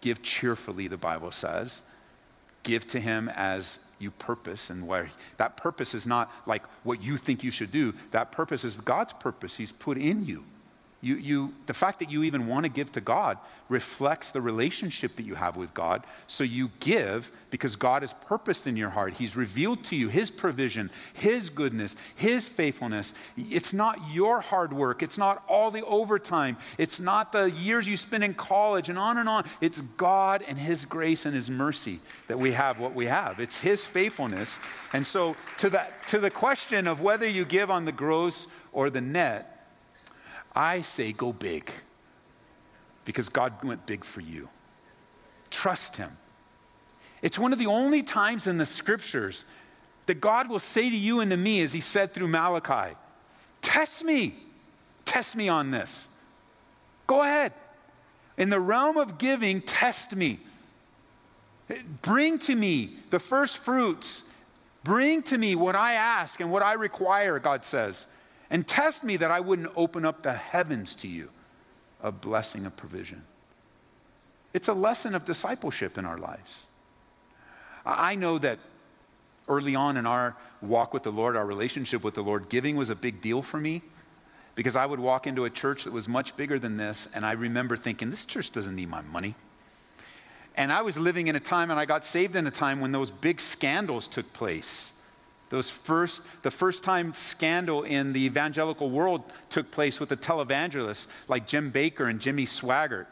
Give 0.00 0.22
cheerfully, 0.22 0.88
the 0.88 0.96
Bible 0.96 1.30
says. 1.30 1.82
Give 2.64 2.86
to 2.88 2.98
Him 2.98 3.28
as 3.28 3.78
you 4.00 4.10
purpose, 4.10 4.70
and 4.70 4.86
where 4.86 5.08
that 5.36 5.56
purpose 5.56 5.94
is 5.94 6.06
not 6.06 6.32
like 6.46 6.64
what 6.82 7.02
you 7.02 7.16
think 7.16 7.44
you 7.44 7.52
should 7.52 7.70
do. 7.70 7.94
That 8.10 8.32
purpose 8.32 8.64
is 8.64 8.80
God's 8.80 9.12
purpose 9.12 9.56
He's 9.56 9.70
put 9.72 9.96
in 9.96 10.26
you. 10.26 10.44
You, 11.04 11.16
you, 11.16 11.54
the 11.66 11.74
fact 11.74 11.98
that 11.98 12.10
you 12.10 12.22
even 12.22 12.46
want 12.46 12.64
to 12.64 12.70
give 12.70 12.90
to 12.92 13.00
God 13.02 13.36
reflects 13.68 14.30
the 14.30 14.40
relationship 14.40 15.16
that 15.16 15.24
you 15.24 15.34
have 15.34 15.54
with 15.54 15.74
God. 15.74 16.02
So 16.26 16.44
you 16.44 16.70
give 16.80 17.30
because 17.50 17.76
God 17.76 18.00
has 18.00 18.14
purposed 18.14 18.66
in 18.66 18.74
your 18.74 18.88
heart. 18.88 19.12
He's 19.12 19.36
revealed 19.36 19.84
to 19.84 19.96
you 19.96 20.08
His 20.08 20.30
provision, 20.30 20.90
His 21.12 21.50
goodness, 21.50 21.94
His 22.14 22.48
faithfulness. 22.48 23.12
It's 23.36 23.74
not 23.74 23.98
your 24.14 24.40
hard 24.40 24.72
work. 24.72 25.02
It's 25.02 25.18
not 25.18 25.44
all 25.46 25.70
the 25.70 25.84
overtime. 25.84 26.56
It's 26.78 27.00
not 27.00 27.32
the 27.32 27.50
years 27.50 27.86
you 27.86 27.98
spend 27.98 28.24
in 28.24 28.32
college 28.32 28.88
and 28.88 28.98
on 28.98 29.18
and 29.18 29.28
on. 29.28 29.44
It's 29.60 29.82
God 29.82 30.42
and 30.48 30.58
His 30.58 30.86
grace 30.86 31.26
and 31.26 31.34
His 31.34 31.50
mercy 31.50 32.00
that 32.28 32.38
we 32.38 32.52
have 32.52 32.78
what 32.78 32.94
we 32.94 33.04
have. 33.04 33.40
It's 33.40 33.58
His 33.58 33.84
faithfulness. 33.84 34.58
And 34.94 35.06
so, 35.06 35.36
to, 35.58 35.68
that, 35.68 36.06
to 36.08 36.18
the 36.18 36.30
question 36.30 36.88
of 36.88 37.02
whether 37.02 37.28
you 37.28 37.44
give 37.44 37.70
on 37.70 37.84
the 37.84 37.92
gross 37.92 38.48
or 38.72 38.88
the 38.88 39.02
net, 39.02 39.53
I 40.54 40.82
say 40.82 41.12
go 41.12 41.32
big 41.32 41.70
because 43.04 43.28
God 43.28 43.62
went 43.62 43.86
big 43.86 44.04
for 44.04 44.20
you. 44.20 44.48
Trust 45.50 45.96
Him. 45.96 46.10
It's 47.22 47.38
one 47.38 47.52
of 47.52 47.58
the 47.58 47.66
only 47.66 48.02
times 48.02 48.46
in 48.46 48.58
the 48.58 48.66
scriptures 48.66 49.44
that 50.06 50.20
God 50.20 50.48
will 50.48 50.58
say 50.58 50.90
to 50.90 50.96
you 50.96 51.20
and 51.20 51.30
to 51.30 51.36
me, 51.36 51.60
as 51.60 51.72
He 51.72 51.80
said 51.80 52.10
through 52.10 52.28
Malachi, 52.28 52.96
Test 53.62 54.04
me. 54.04 54.34
Test 55.04 55.36
me 55.36 55.48
on 55.48 55.70
this. 55.70 56.08
Go 57.06 57.22
ahead. 57.22 57.52
In 58.36 58.50
the 58.50 58.60
realm 58.60 58.96
of 58.96 59.18
giving, 59.18 59.60
test 59.62 60.14
me. 60.14 60.38
Bring 62.02 62.38
to 62.40 62.54
me 62.54 62.96
the 63.10 63.18
first 63.18 63.58
fruits. 63.58 64.30
Bring 64.82 65.22
to 65.24 65.38
me 65.38 65.54
what 65.54 65.74
I 65.76 65.94
ask 65.94 66.40
and 66.40 66.50
what 66.50 66.62
I 66.62 66.74
require, 66.74 67.38
God 67.38 67.64
says 67.64 68.06
and 68.54 68.64
test 68.64 69.02
me 69.02 69.16
that 69.16 69.32
I 69.32 69.40
wouldn't 69.40 69.72
open 69.74 70.04
up 70.04 70.22
the 70.22 70.32
heavens 70.32 70.94
to 70.96 71.08
you 71.08 71.28
of 72.00 72.20
blessing 72.20 72.66
of 72.66 72.76
provision. 72.76 73.24
It's 74.52 74.68
a 74.68 74.72
lesson 74.72 75.16
of 75.16 75.24
discipleship 75.24 75.98
in 75.98 76.04
our 76.04 76.18
lives. 76.18 76.66
I 77.84 78.14
know 78.14 78.38
that 78.38 78.60
early 79.48 79.74
on 79.74 79.96
in 79.96 80.06
our 80.06 80.36
walk 80.62 80.94
with 80.94 81.02
the 81.02 81.10
Lord, 81.10 81.34
our 81.34 81.44
relationship 81.44 82.04
with 82.04 82.14
the 82.14 82.22
Lord, 82.22 82.48
giving 82.48 82.76
was 82.76 82.90
a 82.90 82.94
big 82.94 83.20
deal 83.20 83.42
for 83.42 83.58
me 83.58 83.82
because 84.54 84.76
I 84.76 84.86
would 84.86 85.00
walk 85.00 85.26
into 85.26 85.44
a 85.44 85.50
church 85.50 85.82
that 85.82 85.92
was 85.92 86.08
much 86.08 86.36
bigger 86.36 86.60
than 86.60 86.76
this, 86.76 87.08
and 87.12 87.26
I 87.26 87.32
remember 87.32 87.74
thinking, 87.74 88.10
this 88.10 88.24
church 88.24 88.52
doesn't 88.52 88.76
need 88.76 88.88
my 88.88 89.02
money. 89.02 89.34
And 90.56 90.72
I 90.72 90.82
was 90.82 90.96
living 90.96 91.26
in 91.26 91.34
a 91.34 91.40
time, 91.40 91.72
and 91.72 91.80
I 91.80 91.86
got 91.86 92.04
saved 92.04 92.36
in 92.36 92.46
a 92.46 92.52
time 92.52 92.80
when 92.80 92.92
those 92.92 93.10
big 93.10 93.40
scandals 93.40 94.06
took 94.06 94.32
place 94.32 94.93
those 95.54 95.70
first, 95.70 96.24
the 96.42 96.50
first 96.50 96.82
time 96.82 97.12
scandal 97.14 97.84
in 97.84 98.12
the 98.12 98.24
evangelical 98.24 98.90
world 98.90 99.22
took 99.48 99.70
place 99.70 100.00
with 100.00 100.08
the 100.08 100.16
televangelists 100.16 101.06
like 101.28 101.46
Jim 101.46 101.70
Bakker 101.70 102.10
and 102.10 102.20
Jimmy 102.20 102.44
Swaggart. 102.44 103.06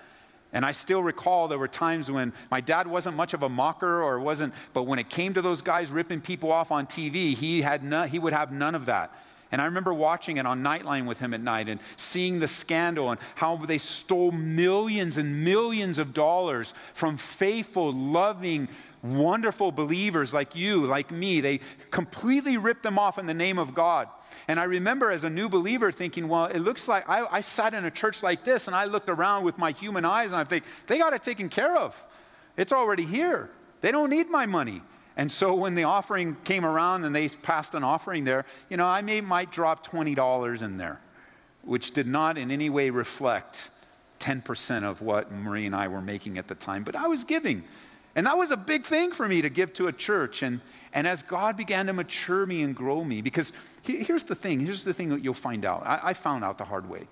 And 0.53 0.67
I 0.67 0.73
still 0.73 1.03
recall 1.03 1.49
there 1.49 1.59
were 1.59 1.69
times 1.69 2.11
when 2.11 2.33
my 2.51 2.61
dad 2.61 2.87
wasn't 2.87 3.17
much 3.17 3.33
of 3.33 3.43
a 3.43 3.49
mocker 3.49 4.03
or 4.03 4.21
wasn't, 4.21 4.53
but 4.75 4.83
when 4.83 4.99
it 4.99 5.09
came 5.09 5.33
to 5.35 5.41
those 5.41 5.63
guys 5.63 5.91
ripping 5.91 6.21
people 6.21 6.53
off 6.53 6.71
on 6.71 6.87
TV, 6.87 7.35
he, 7.35 7.63
had 7.63 7.83
no, 7.83 8.03
he 8.03 8.19
would 8.19 8.33
have 8.33 8.53
none 8.53 8.75
of 8.75 8.87
that. 8.87 9.15
And 9.53 9.61
I 9.61 9.67
remember 9.67 9.93
watching 9.93 10.39
it 10.39 10.47
on 10.47 10.63
Nightline 10.63 11.05
with 11.05 11.21
him 11.21 11.35
at 11.35 11.43
night 11.43 11.69
and 11.69 11.79
seeing 11.97 12.41
the 12.41 12.49
scandal 12.49 13.11
and 13.11 13.21
how 13.35 13.57
they 13.57 13.77
stole 13.77 14.33
millions 14.33 15.19
and 15.19 15.45
millions 15.45 15.99
of 15.99 16.15
dollars 16.15 16.73
from 16.95 17.19
faithful, 17.19 17.93
loving, 17.93 18.69
wonderful 19.03 19.71
believers 19.71 20.33
like 20.33 20.57
you, 20.57 20.87
like 20.87 21.11
me. 21.11 21.43
They 21.43 21.61
completely 21.91 22.57
ripped 22.57 22.83
them 22.83 22.99
off 22.99 23.19
in 23.19 23.27
the 23.27 23.35
name 23.35 23.59
of 23.59 23.75
God. 23.75 24.09
And 24.49 24.59
I 24.59 24.65
remember 24.65 25.11
as 25.11 25.25
a 25.25 25.31
new 25.31 25.51
believer 25.51 25.93
thinking, 25.93 26.29
well, 26.29 26.47
it 26.47 26.61
looks 26.61 26.89
like 26.89 27.07
I, 27.07 27.27
I 27.31 27.41
sat 27.43 27.75
in 27.75 27.85
a 27.85 27.91
church 27.91 28.23
like 28.23 28.45
this 28.45 28.67
and 28.69 28.75
I 28.75 28.87
looked 28.87 29.11
around 29.11 29.45
with 29.45 29.59
my 29.59 29.73
human 29.73 30.07
eyes 30.07 30.33
and 30.33 30.41
I 30.41 30.45
think, 30.45 30.65
they 30.87 30.97
got 30.97 31.13
it 31.13 31.23
taken 31.23 31.51
care 31.51 31.77
of. 31.77 31.95
It's 32.57 32.73
already 32.73 33.05
here. 33.05 33.51
They 33.83 33.93
don't 33.93 34.09
need 34.09 34.31
my 34.31 34.47
money. 34.47 34.81
And 35.17 35.31
so 35.31 35.55
when 35.55 35.75
the 35.75 35.85
offering 35.85 36.37
came 36.45 36.65
around 36.65 37.05
and 37.05 37.15
they 37.15 37.29
passed 37.29 37.75
an 37.75 37.85
offering 37.85 38.25
there, 38.25 38.45
you 38.71 38.77
know, 38.77 38.87
I 38.87 39.03
may, 39.03 39.21
might 39.21 39.53
drop 39.53 39.87
$20 39.87 40.63
in 40.63 40.79
there, 40.79 41.01
which 41.63 41.93
did 41.93 42.07
not 42.07 42.39
in 42.39 42.51
any 42.51 42.71
way 42.71 42.91
reflect 42.91 43.71
10% 44.21 44.85
of 44.85 45.03
what 45.03 45.31
Marie 45.33 45.67
and 45.67 45.77
I 45.77 45.89
were 45.89 46.01
making 46.01 46.39
at 46.39 46.49
the 46.49 46.55
time, 46.55 46.85
but 46.85 46.97
I 46.97 47.09
was 47.09 47.25
giving 47.25 47.65
and 48.15 48.27
that 48.27 48.37
was 48.37 48.51
a 48.51 48.57
big 48.57 48.85
thing 48.85 49.13
for 49.13 49.27
me 49.27 49.41
to 49.43 49.49
give 49.49 49.73
to 49.75 49.89
a 49.89 49.93
church. 49.93 50.43
And, 50.43 50.61
and 50.93 51.07
as 51.07 51.23
God 51.23 51.57
began 51.57 51.87
to 51.87 51.93
mature 51.93 52.45
me 52.45 52.63
and 52.63 52.77
grow 52.77 53.03
me, 53.05 53.23
because 53.23 53.53
here's 53.83 54.25
the 54.25 54.35
thing 54.35 54.61
here's 54.61 54.85
the 54.85 54.93
thing 54.93 55.09
that 55.11 55.25
you'll 55.25 55.35
find 55.35 55.65
out. 55.65 55.87
I, 55.87 56.01
I 56.03 56.15
found 56.15 56.45
out 56.45 56.59
the 56.59 56.65
hard 56.65 56.89
way. 56.89 57.09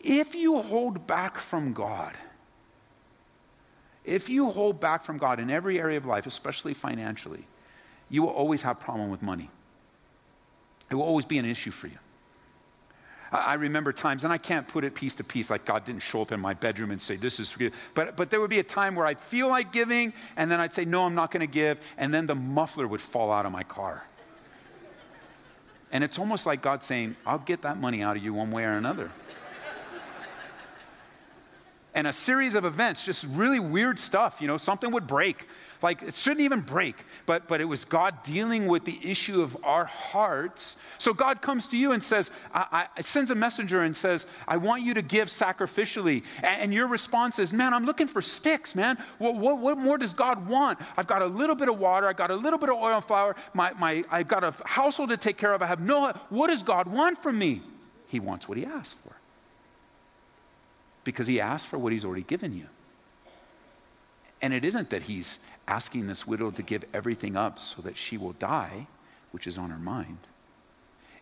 If 0.00 0.34
you 0.34 0.58
hold 0.62 1.06
back 1.06 1.38
from 1.38 1.72
God, 1.72 2.14
if 4.08 4.30
you 4.30 4.50
hold 4.50 4.80
back 4.80 5.04
from 5.04 5.18
God 5.18 5.38
in 5.38 5.50
every 5.50 5.78
area 5.78 5.98
of 5.98 6.06
life, 6.06 6.26
especially 6.26 6.72
financially, 6.72 7.46
you 8.08 8.22
will 8.22 8.30
always 8.30 8.62
have 8.62 8.80
problem 8.80 9.10
with 9.10 9.22
money. 9.22 9.50
It 10.90 10.94
will 10.94 11.02
always 11.02 11.26
be 11.26 11.36
an 11.36 11.44
issue 11.44 11.70
for 11.70 11.88
you. 11.88 11.98
I 13.30 13.54
remember 13.54 13.92
times, 13.92 14.24
and 14.24 14.32
I 14.32 14.38
can't 14.38 14.66
put 14.66 14.84
it 14.84 14.94
piece 14.94 15.16
to 15.16 15.24
piece, 15.24 15.50
like 15.50 15.66
God 15.66 15.84
didn't 15.84 16.00
show 16.00 16.22
up 16.22 16.32
in 16.32 16.40
my 16.40 16.54
bedroom 16.54 16.90
and 16.90 16.98
say, 16.98 17.16
This 17.16 17.38
is 17.38 17.50
for 17.50 17.62
you. 17.62 17.72
But, 17.92 18.16
but 18.16 18.30
there 18.30 18.40
would 18.40 18.48
be 18.48 18.58
a 18.58 18.64
time 18.64 18.94
where 18.94 19.04
I'd 19.04 19.20
feel 19.20 19.48
like 19.48 19.70
giving, 19.70 20.14
and 20.34 20.50
then 20.50 20.60
I'd 20.60 20.72
say, 20.72 20.86
No, 20.86 21.04
I'm 21.04 21.14
not 21.14 21.30
going 21.30 21.42
to 21.42 21.52
give. 21.52 21.78
And 21.98 22.14
then 22.14 22.26
the 22.26 22.34
muffler 22.34 22.88
would 22.88 23.02
fall 23.02 23.30
out 23.30 23.44
of 23.44 23.52
my 23.52 23.64
car. 23.64 24.06
And 25.92 26.02
it's 26.02 26.18
almost 26.18 26.46
like 26.46 26.62
God 26.62 26.82
saying, 26.82 27.16
I'll 27.26 27.38
get 27.38 27.62
that 27.62 27.78
money 27.78 28.02
out 28.02 28.16
of 28.16 28.22
you 28.22 28.32
one 28.32 28.50
way 28.50 28.64
or 28.64 28.70
another. 28.70 29.10
And 31.94 32.06
a 32.06 32.12
series 32.12 32.54
of 32.54 32.64
events, 32.64 33.04
just 33.04 33.26
really 33.30 33.58
weird 33.58 33.98
stuff. 33.98 34.40
You 34.40 34.46
know, 34.46 34.56
something 34.56 34.90
would 34.92 35.06
break. 35.06 35.46
Like 35.82 36.02
it 36.02 36.14
shouldn't 36.14 36.40
even 36.40 36.60
break, 36.60 36.96
but, 37.24 37.46
but 37.46 37.60
it 37.60 37.64
was 37.64 37.84
God 37.84 38.22
dealing 38.24 38.66
with 38.66 38.84
the 38.84 38.98
issue 39.02 39.42
of 39.42 39.56
our 39.62 39.84
hearts. 39.84 40.76
So 40.98 41.14
God 41.14 41.40
comes 41.40 41.68
to 41.68 41.78
you 41.78 41.92
and 41.92 42.02
says, 42.02 42.32
I, 42.52 42.88
I 42.96 43.00
sends 43.00 43.30
a 43.30 43.34
messenger 43.34 43.82
and 43.82 43.96
says, 43.96 44.26
I 44.48 44.56
want 44.56 44.82
you 44.82 44.94
to 44.94 45.02
give 45.02 45.28
sacrificially. 45.28 46.24
And, 46.38 46.62
and 46.62 46.74
your 46.74 46.88
response 46.88 47.38
is, 47.38 47.52
Man, 47.52 47.72
I'm 47.72 47.84
looking 47.84 48.08
for 48.08 48.20
sticks, 48.20 48.74
man. 48.74 48.98
What, 49.18 49.36
what, 49.36 49.58
what, 49.58 49.78
more 49.78 49.98
does 49.98 50.12
God 50.12 50.48
want? 50.48 50.80
I've 50.96 51.06
got 51.06 51.22
a 51.22 51.26
little 51.26 51.54
bit 51.54 51.68
of 51.68 51.78
water, 51.78 52.08
I've 52.08 52.16
got 52.16 52.32
a 52.32 52.36
little 52.36 52.58
bit 52.58 52.70
of 52.70 52.76
oil 52.76 52.96
and 52.96 53.04
flour, 53.04 53.36
my, 53.54 53.72
my, 53.78 54.04
I've 54.10 54.28
got 54.28 54.42
a 54.42 54.52
household 54.64 55.10
to 55.10 55.16
take 55.16 55.36
care 55.36 55.54
of. 55.54 55.62
I 55.62 55.66
have 55.66 55.80
no, 55.80 56.12
what 56.28 56.48
does 56.48 56.62
God 56.64 56.88
want 56.88 57.22
from 57.22 57.38
me? 57.38 57.62
He 58.08 58.18
wants 58.18 58.48
what 58.48 58.58
he 58.58 58.64
asked 58.64 58.96
for. 59.04 59.17
Because 61.08 61.26
he 61.26 61.40
asked 61.40 61.68
for 61.68 61.78
what 61.78 61.94
he's 61.94 62.04
already 62.04 62.22
given 62.22 62.54
you. 62.54 62.66
And 64.42 64.52
it 64.52 64.62
isn't 64.62 64.90
that 64.90 65.04
he's 65.04 65.38
asking 65.66 66.06
this 66.06 66.26
widow 66.26 66.50
to 66.50 66.62
give 66.62 66.84
everything 66.92 67.34
up 67.34 67.58
so 67.58 67.80
that 67.80 67.96
she 67.96 68.18
will 68.18 68.34
die, 68.34 68.88
which 69.32 69.46
is 69.46 69.56
on 69.56 69.70
her 69.70 69.78
mind. 69.78 70.18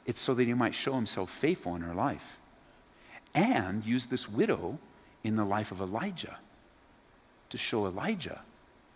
It's 0.04 0.20
so 0.20 0.34
that 0.34 0.42
he 0.42 0.54
might 0.54 0.74
show 0.74 0.94
himself 0.94 1.30
faithful 1.30 1.76
in 1.76 1.82
her 1.82 1.94
life 1.94 2.36
and 3.32 3.84
use 3.86 4.06
this 4.06 4.28
widow 4.28 4.80
in 5.22 5.36
the 5.36 5.44
life 5.44 5.70
of 5.70 5.80
Elijah 5.80 6.38
to 7.50 7.56
show 7.56 7.86
Elijah 7.86 8.40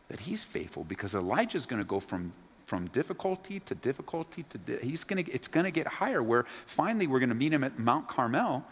that 0.09 0.19
he's 0.19 0.43
faithful 0.43 0.83
because 0.83 1.15
Elijah's 1.15 1.67
going 1.67 1.81
to 1.81 1.87
go 1.87 2.01
from, 2.01 2.33
from 2.67 2.89
difficulty 2.89 3.61
to 3.61 3.77
difficulty 3.77 4.43
to 4.49 4.59
di- 4.59 4.79
he's 4.79 5.05
going 5.05 5.25
to 5.25 5.31
it's 5.31 5.47
going 5.47 5.63
to 5.63 5.71
get 5.71 5.87
higher 5.87 6.21
where 6.21 6.47
finally 6.67 7.07
we're 7.07 7.21
going 7.21 7.29
to 7.29 7.35
meet 7.37 7.53
him 7.53 7.63
at 7.63 7.79
Mount 7.79 8.09
Carmel. 8.09 8.65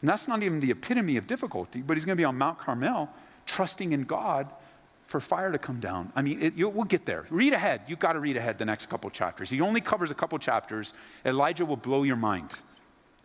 And 0.00 0.08
that's 0.08 0.28
not 0.28 0.42
even 0.42 0.60
the 0.60 0.70
epitome 0.70 1.16
of 1.16 1.26
difficulty, 1.26 1.82
but 1.82 1.96
he's 1.96 2.04
going 2.04 2.16
to 2.16 2.20
be 2.20 2.24
on 2.24 2.38
Mount 2.38 2.58
Carmel 2.58 3.10
trusting 3.46 3.92
in 3.92 4.04
God 4.04 4.48
for 5.06 5.20
fire 5.20 5.50
to 5.50 5.58
come 5.58 5.80
down. 5.80 6.12
I 6.14 6.22
mean, 6.22 6.40
it, 6.40 6.54
you, 6.54 6.68
we'll 6.68 6.84
get 6.84 7.06
there. 7.06 7.26
Read 7.30 7.54
ahead. 7.54 7.80
You've 7.88 7.98
got 7.98 8.12
to 8.12 8.20
read 8.20 8.36
ahead 8.36 8.58
the 8.58 8.66
next 8.66 8.86
couple 8.86 9.08
chapters. 9.10 9.48
He 9.48 9.60
only 9.60 9.80
covers 9.80 10.10
a 10.10 10.14
couple 10.14 10.38
chapters. 10.38 10.92
Elijah 11.24 11.64
will 11.64 11.78
blow 11.78 12.02
your 12.02 12.16
mind. 12.16 12.52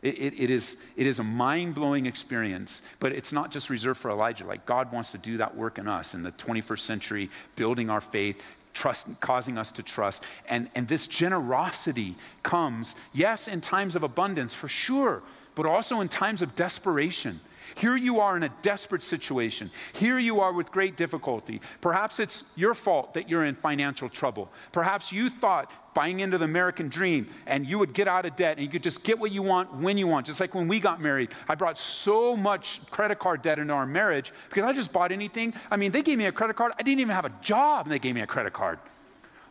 It, 0.02 0.18
it, 0.18 0.40
it 0.40 0.50
is, 0.50 0.86
it 0.96 1.06
is 1.06 1.20
a 1.20 1.24
mind 1.24 1.76
blowing 1.76 2.06
experience, 2.06 2.84
but 3.00 3.12
it's 3.12 3.34
not 3.34 3.52
just 3.52 3.70
reserved 3.70 4.00
for 4.00 4.12
Elijah. 4.12 4.46
Like, 4.46 4.66
God 4.66 4.92
wants 4.92 5.12
to 5.12 5.18
do 5.18 5.38
that 5.38 5.56
work 5.56 5.78
in 5.78 5.88
us 5.88 6.14
in 6.14 6.24
the 6.24 6.32
21st 6.32 6.80
century, 6.80 7.30
building 7.56 7.90
our 7.90 8.02
faith, 8.02 8.42
trust, 8.74 9.20
causing 9.20 9.58
us 9.58 9.72
to 9.74 9.84
trust. 9.84 10.24
And, 10.48 10.70
and 10.76 10.88
this 10.88 11.08
generosity 11.08 12.16
comes, 12.44 12.96
yes, 13.14 13.48
in 13.48 13.62
times 13.62 13.96
of 13.96 14.04
abundance, 14.04 14.54
for 14.54 14.68
sure, 14.68 15.22
but 15.56 15.66
also 15.66 16.02
in 16.02 16.10
times 16.10 16.42
of 16.42 16.56
desperation. 16.56 17.40
Here 17.76 17.96
you 17.96 18.20
are 18.20 18.38
in 18.38 18.44
a 18.44 18.50
desperate 18.62 19.04
situation. 19.04 19.72
Here 19.94 20.20
you 20.20 20.42
are 20.42 20.54
with 20.54 20.72
great 20.72 20.96
difficulty. 20.96 21.62
Perhaps 21.82 22.20
it's 22.20 22.44
your 22.56 22.74
fault 22.74 23.14
that 23.16 23.30
you're 23.30 23.46
in 23.46 23.56
financial 23.56 24.10
trouble. 24.10 24.52
Perhaps 24.72 25.12
you 25.12 25.30
thought 25.30 25.72
buying 25.94 26.20
into 26.20 26.38
the 26.38 26.46
American 26.46 26.90
dream 26.90 27.28
and 27.46 27.66
you 27.66 27.80
would 27.80 27.94
get 27.94 28.08
out 28.08 28.26
of 28.26 28.36
debt 28.36 28.58
and 28.58 28.66
you 28.66 28.72
could 28.72 28.84
just 28.84 29.04
get 29.04 29.18
what 29.20 29.32
you 29.32 29.42
want 29.42 29.74
when 29.76 29.98
you 29.98 30.08
want. 30.08 30.26
Just 30.26 30.40
like 30.40 30.54
when 30.54 30.68
we 30.68 30.80
got 30.80 31.02
married, 31.02 31.30
I 31.48 31.56
brought 31.56 31.78
so 31.78 32.36
much 32.36 32.82
credit 32.92 33.20
card 33.20 33.42
debt 33.42 33.60
into 33.60 33.74
our 33.74 33.86
marriage 33.86 34.34
because 34.50 34.66
I 34.66 34.74
just 34.74 34.92
bought 34.92 35.12
anything. 35.12 35.54
I 35.72 35.78
mean, 35.78 35.92
they 35.92 36.02
gave 36.02 36.18
me 36.18 36.26
a 36.26 36.32
credit 36.32 36.56
card. 36.56 36.74
I 36.78 36.84
didn't 36.84 37.00
even 37.00 37.16
have 37.16 37.26
a 37.26 37.34
job 37.42 37.86
and 37.86 37.92
they 37.92 38.00
gave 38.00 38.16
me 38.16 38.22
a 38.22 38.28
credit 38.28 38.54
card. 38.54 38.80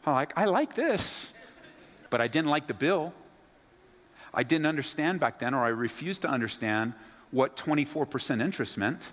I'm 0.04 0.14
like, 0.14 0.32
I 0.36 0.46
like 0.46 0.74
this, 0.74 1.32
but 2.10 2.20
I 2.20 2.28
didn't 2.28 2.50
like 2.50 2.66
the 2.66 2.74
bill. 2.74 3.14
I 4.34 4.42
didn't 4.42 4.66
understand 4.66 5.20
back 5.20 5.38
then, 5.38 5.54
or 5.54 5.64
I 5.64 5.68
refused 5.68 6.22
to 6.22 6.28
understand 6.28 6.94
what 7.30 7.56
24% 7.56 8.40
interest 8.40 8.78
meant, 8.78 9.12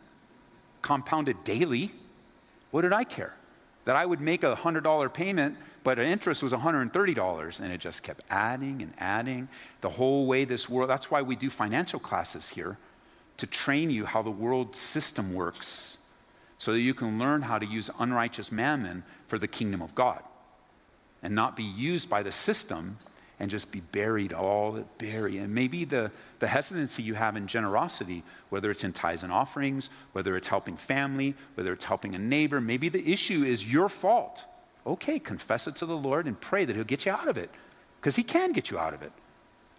compounded 0.82 1.44
daily. 1.44 1.92
What 2.72 2.82
did 2.82 2.94
I 2.94 3.04
care? 3.04 3.34
That 3.86 3.96
I 3.96 4.06
would 4.06 4.22
make 4.22 4.44
a 4.44 4.56
$100 4.56 5.14
payment, 5.14 5.58
but 5.84 6.00
interest 6.00 6.44
was 6.44 6.54
$130, 6.54 7.60
and 7.62 7.74
it 7.74 7.80
just 7.80 8.04
kept 8.04 8.22
adding 8.30 8.82
and 8.82 8.94
adding 8.98 9.48
the 9.82 9.90
whole 9.90 10.26
way 10.26 10.46
this 10.46 10.70
world. 10.70 10.90
That's 10.90 11.10
why 11.10 11.22
we 11.22 11.36
do 11.36 11.50
financial 11.50 12.00
classes 12.00 12.50
here 12.50 12.78
to 13.38 13.48
train 13.48 13.90
you 13.90 14.06
how 14.06 14.22
the 14.22 14.30
world 14.30 14.76
system 14.76 15.34
works 15.34 15.98
so 16.58 16.74
that 16.74 16.82
you 16.82 16.94
can 16.94 17.18
learn 17.18 17.42
how 17.42 17.58
to 17.58 17.66
use 17.66 17.90
unrighteous 18.00 18.52
mammon 18.52 19.04
for 19.28 19.40
the 19.40 19.48
kingdom 19.48 19.82
of 19.82 19.96
God 19.96 20.22
and 21.24 21.34
not 21.34 21.56
be 21.56 21.64
used 21.64 22.10
by 22.10 22.22
the 22.22 22.32
system 22.32 22.98
and 23.40 23.50
just 23.50 23.72
be 23.72 23.80
buried, 23.80 24.34
all 24.34 24.84
buried. 24.98 25.40
And 25.40 25.56
maybe 25.56 25.86
the, 25.86 26.12
the 26.40 26.48
hesitancy 26.48 27.04
you 27.04 27.14
have 27.14 27.38
in 27.38 27.48
generosity, 27.48 28.24
whether 28.50 28.70
it's 28.70 28.84
in 28.84 28.92
tithes 28.92 29.24
and 29.24 29.32
offerings, 29.32 29.90
whether 30.12 30.36
it's 30.36 30.50
helping 30.50 30.76
family, 30.76 31.36
whether 31.56 31.72
it's 31.72 31.86
helping 31.86 32.16
a 32.16 32.20
neighbor, 32.20 32.60
maybe 32.60 32.90
the 32.90 33.12
issue 33.12 33.44
is 33.44 33.66
your 33.66 33.88
fault. 33.88 34.44
Okay, 34.86 35.20
confess 35.20 35.68
it 35.68 35.76
to 35.78 35.86
the 35.86 35.96
Lord 35.96 36.26
and 36.26 36.40
pray 36.40 36.66
that 36.66 36.76
He'll 36.76 36.86
get 36.86 37.06
you 37.06 37.12
out 37.12 37.28
of 37.28 37.38
it, 37.38 37.50
because 38.00 38.16
He 38.16 38.24
can 38.24 38.52
get 38.52 38.70
you 38.72 38.78
out 38.78 38.94
of 38.94 39.02
it. 39.02 39.12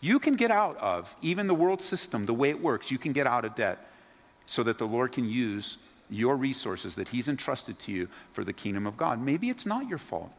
You 0.01 0.19
can 0.19 0.37
get 0.37 0.51
out 0.51 0.77
of 0.79 1.15
even 1.21 1.47
the 1.47 1.55
world 1.55 1.83
system, 1.83 2.25
the 2.25 2.35
way 2.35 2.49
it 2.49 2.63
works, 2.63 2.91
you 2.91 2.99
can 2.99 3.13
get 3.13 3.27
out 3.27 3.45
of 3.45 3.55
debt 3.55 3.87
so 4.47 4.63
that 4.63 4.79
the 4.79 4.87
Lord 4.87 5.13
can 5.13 5.29
use 5.29 5.79
your 6.09 6.37
resources 6.37 6.97
that 6.97 7.09
He's 7.09 7.29
entrusted 7.29 7.79
to 7.81 7.93
you 7.93 8.09
for 8.33 8.43
the 8.43 8.53
kingdom 8.53 8.87
of 8.87 8.97
God. 8.97 9.21
Maybe 9.21 9.51
it's 9.51 9.67
not 9.67 9.89
your 9.89 9.99
fault. 9.99 10.33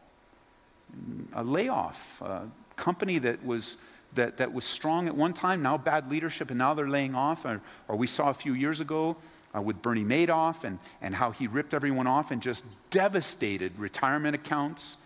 A 1.32 1.42
layoff, 1.42 2.20
uh, 2.20 2.40
company 2.82 3.18
that 3.18 3.44
was, 3.44 3.76
that, 4.14 4.38
that 4.38 4.52
was 4.52 4.64
strong 4.64 5.06
at 5.06 5.14
one 5.14 5.32
time, 5.32 5.62
now 5.62 5.78
bad 5.78 6.10
leadership, 6.10 6.50
and 6.50 6.58
now 6.58 6.74
they're 6.74 6.88
laying 6.88 7.14
off. 7.14 7.44
Or, 7.44 7.60
or 7.86 7.94
we 7.94 8.08
saw 8.08 8.28
a 8.30 8.34
few 8.34 8.54
years 8.54 8.80
ago 8.80 9.16
uh, 9.54 9.62
with 9.62 9.80
Bernie 9.80 10.04
Madoff 10.04 10.64
and, 10.64 10.80
and 11.00 11.14
how 11.14 11.30
he 11.30 11.46
ripped 11.46 11.74
everyone 11.74 12.08
off 12.08 12.32
and 12.32 12.42
just 12.42 12.64
devastated 12.90 13.78
retirement 13.78 14.34
accounts 14.34 14.96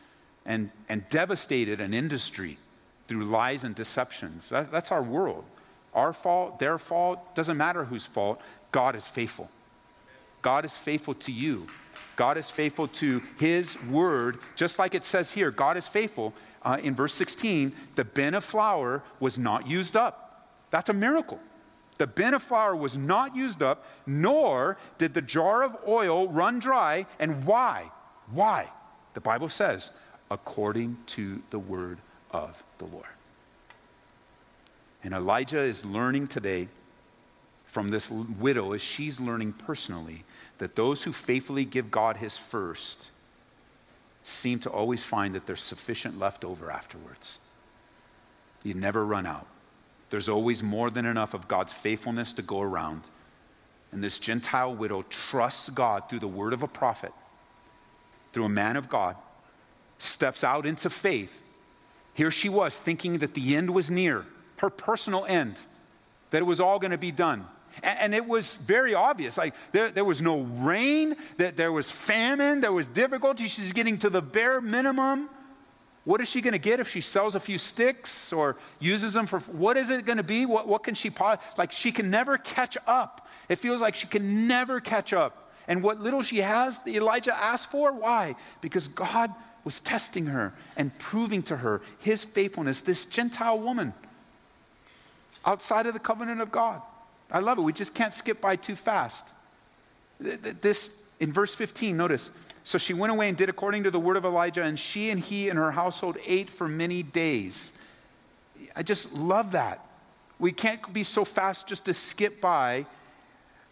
and, 0.47 0.71
and 0.88 1.06
devastated 1.11 1.80
an 1.80 1.92
industry 1.92 2.56
through 3.09 3.26
lies 3.26 3.62
and 3.62 3.75
deceptions. 3.75 4.49
That, 4.49 4.73
that's 4.73 4.90
our 4.90 5.02
world. 5.02 5.45
Our 5.92 6.14
fault, 6.14 6.59
their 6.59 6.78
fault, 6.78 7.35
doesn't 7.35 7.59
matter 7.59 7.85
whose 7.85 8.06
fault. 8.06 8.40
God 8.73 8.97
is 8.97 9.06
faithful. 9.06 9.50
God 10.40 10.64
is 10.64 10.75
faithful 10.75 11.14
to 11.14 11.33
you. 11.33 11.66
God 12.16 12.38
is 12.38 12.49
faithful 12.49 12.88
to 12.88 13.23
his 13.38 13.76
word, 13.85 14.38
just 14.56 14.78
like 14.78 14.95
it 14.95 15.04
says 15.04 15.33
here. 15.33 15.50
God 15.50 15.76
is 15.76 15.87
faithful 15.87 16.33
uh, 16.67 16.79
in 16.83 16.97
verse 16.97 17.15
16, 17.15 17.73
the 17.95 18.05
bin 18.05 18.35
of 18.35 18.45
flour 18.45 19.02
was 19.21 19.39
not 19.39 19.69
used 19.69 19.97
up. 19.97 20.49
That's 20.71 20.89
a 20.89 20.93
miracle. 20.93 21.39
The 21.99 22.09
bin 22.09 22.35
of 22.35 22.43
flour 22.43 22.75
was 22.75 22.97
not 22.97 23.37
used 23.37 23.63
up, 23.63 23.87
nor 24.05 24.76
did 24.99 25.15
the 25.15 25.23
jar 25.23 25.63
of 25.63 25.76
oil 25.87 26.29
run 26.29 26.59
dry. 26.59 27.07
And 27.21 27.45
why? 27.47 27.93
Why? 28.33 28.69
The 29.15 29.21
Bible 29.21 29.49
says, 29.49 29.93
according 30.29 30.99
to 31.07 31.41
the 31.50 31.61
word 31.61 31.99
of 32.33 32.63
the 32.79 32.87
Lord. 32.87 33.07
And 35.05 35.15
Elijah 35.15 35.63
is 35.63 35.85
learning 35.85 36.26
today 36.26 36.67
from 37.67 37.91
this 37.91 38.11
widow, 38.11 38.73
as 38.73 38.83
she's 38.83 39.21
learning 39.21 39.52
personally, 39.52 40.25
that 40.59 40.75
those 40.75 41.05
who 41.05 41.13
faithfully 41.13 41.65
give 41.65 41.93
God 41.93 42.17
his 42.17 42.37
first 42.37 43.11
seem 44.26 44.58
to 44.58 44.71
always 44.71 45.04
find 45.04 45.34
that 45.34 45.47
there's 45.47 45.62
sufficient 45.62 46.19
left 46.19 46.45
over 46.45 46.71
afterwards. 46.71 47.39
You 48.65 48.75
never 48.75 49.04
run 49.04 49.25
out. 49.25 49.47
There's 50.10 50.28
always 50.28 50.62
more 50.62 50.91
than 50.91 51.06
enough 51.06 51.32
of 51.32 51.47
God's 51.47 51.73
faithfulness 51.73 52.32
to 52.34 52.43
go 52.43 52.60
around. 52.60 53.02
And 53.93 54.02
this 54.02 54.19
Gentile 54.19 54.75
widow 54.75 55.04
trusts 55.08 55.69
God 55.69 56.08
through 56.08 56.19
the 56.19 56.28
word 56.28 56.52
of 56.52 56.65
a 56.65 56.69
prophet, 56.69 57.12
through 58.32 58.45
a 58.45 58.49
man 58.49 58.76
of 58.76 58.89
God, 58.89 59.17
steps 59.99 60.43
out 60.43 60.67
into 60.67 60.91
faith. 60.91 61.43
Here 62.12 62.32
she 62.32 62.49
was 62.49 62.76
thinking 62.76 63.19
that 63.19 63.34
the 63.34 63.54
end 63.54 63.71
was 63.71 63.91
near, 63.91 64.26
her 64.56 64.71
personal 64.71 65.25
end, 65.26 65.56
that 66.30 66.39
it 66.39 66.47
was 66.47 66.60
all 66.60 66.80
going 66.80 66.91
to 66.91 66.99
be 66.99 67.12
done. 67.12 67.47
And 67.82 68.15
it 68.15 68.26
was 68.26 68.56
very 68.56 68.95
obvious. 68.95 69.36
Like 69.36 69.54
there, 69.73 69.91
there 69.91 70.04
was 70.04 70.23
no 70.23 70.41
rain, 70.41 71.17
that 71.36 71.56
there 71.56 71.73
was 71.73 71.91
famine, 71.91 72.60
there 72.60 72.73
was 72.73 72.89
difficulty. 72.89 73.49
She's 73.49 73.73
getting 73.73 73.99
to 73.99 74.10
the 74.10 74.23
bare 74.23 74.60
minimum. 74.60 75.28
What 76.04 76.21
is 76.21 76.28
she 76.28 76.41
going 76.41 76.52
to 76.52 76.58
get 76.58 76.78
if 76.78 76.89
she 76.89 77.00
sells 77.00 77.34
a 77.34 77.41
few 77.41 77.58
sticks 77.58 78.32
or 78.32 78.56
uses 78.78 79.15
them 79.15 79.26
for 79.26 79.41
what 79.41 79.76
is 79.76 79.91
it 79.91 80.06
going 80.06 80.19
to 80.19 80.25
be? 80.25 80.47
What, 80.47 80.69
what 80.69 80.84
can 80.84 80.95
she 80.95 81.10
like 81.58 81.73
she 81.73 81.91
can 81.91 82.10
never 82.10 82.39
catch 82.39 82.78
up. 82.86 83.28
It 83.49 83.56
feels 83.56 83.80
like 83.80 83.97
she 83.97 84.06
can 84.06 84.47
never 84.47 84.80
catch 84.80 85.12
up. 85.12 85.52
And 85.69 85.82
what 85.82 86.00
little 86.00 86.23
she 86.23 86.39
has, 86.39 86.80
Elijah 86.86 87.36
asked 87.36 87.73
for, 87.73 87.93
why? 87.93 88.36
Because 88.60 88.86
God 88.86 89.34
was 89.65 89.80
testing 89.80 90.26
her 90.26 90.54
and 90.76 90.97
proving 90.99 91.43
to 91.43 91.56
her 91.56 91.82
his 91.99 92.23
faithfulness, 92.23 92.82
this 92.82 93.04
Gentile 93.04 93.58
woman 93.58 93.93
outside 95.45 95.86
of 95.86 95.93
the 95.93 95.99
covenant 95.99 96.41
of 96.41 96.52
God. 96.52 96.82
I 97.30 97.41
love 97.41 97.58
it. 97.58 97.62
We 97.62 97.73
just 97.73 97.95
can't 97.95 98.15
skip 98.15 98.41
by 98.41 98.56
too 98.56 98.76
fast. 98.76 99.26
This, 100.19 101.10
in 101.21 101.32
verse 101.32 101.54
15, 101.54 101.97
notice. 101.97 102.30
So 102.65 102.78
she 102.78 102.95
went 102.95 103.12
away 103.12 103.28
and 103.28 103.36
did 103.36 103.49
according 103.49 103.84
to 103.84 103.91
the 103.91 104.00
word 104.00 104.17
of 104.17 104.25
Elijah, 104.25 104.62
and 104.62 104.78
she 104.78 105.10
and 105.10 105.21
he 105.21 105.49
and 105.49 105.58
her 105.58 105.71
household 105.71 106.17
ate 106.26 106.50
for 106.50 106.67
many 106.67 107.02
days. 107.02 107.78
I 108.75 108.82
just 108.82 109.12
love 109.15 109.52
that. 109.52 109.86
We 110.39 110.52
can't 110.52 110.93
be 110.93 111.04
so 111.04 111.25
fast 111.25 111.69
just 111.69 111.84
to 111.86 111.95
skip 111.95 112.41
by, 112.41 112.86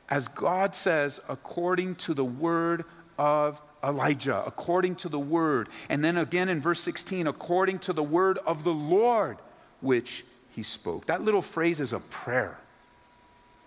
as 0.08 0.28
God 0.28 0.74
says, 0.74 1.20
according 1.28 1.96
to 1.96 2.14
the 2.14 2.24
word 2.24 2.84
of 3.18 3.60
Elijah, 3.82 4.42
according 4.46 4.96
to 4.96 5.08
the 5.08 5.18
word. 5.18 5.68
And 5.88 6.04
then 6.04 6.16
again 6.16 6.48
in 6.48 6.60
verse 6.60 6.80
16, 6.80 7.26
according 7.26 7.80
to 7.80 7.92
the 7.92 8.02
word 8.02 8.38
of 8.46 8.64
the 8.64 8.72
Lord, 8.72 9.38
which 9.80 10.24
he 10.50 10.62
spoke. 10.62 11.06
That 11.06 11.22
little 11.22 11.42
phrase 11.42 11.80
is 11.80 11.92
a 11.92 12.00
prayer. 12.00 12.58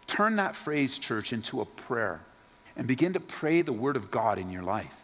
Turn 0.07 0.37
that 0.37 0.55
phrase, 0.55 0.97
church, 0.97 1.33
into 1.33 1.61
a 1.61 1.65
prayer 1.65 2.21
and 2.75 2.87
begin 2.87 3.13
to 3.13 3.19
pray 3.19 3.61
the 3.61 3.73
word 3.73 3.95
of 3.95 4.09
God 4.09 4.39
in 4.39 4.49
your 4.49 4.63
life 4.63 4.97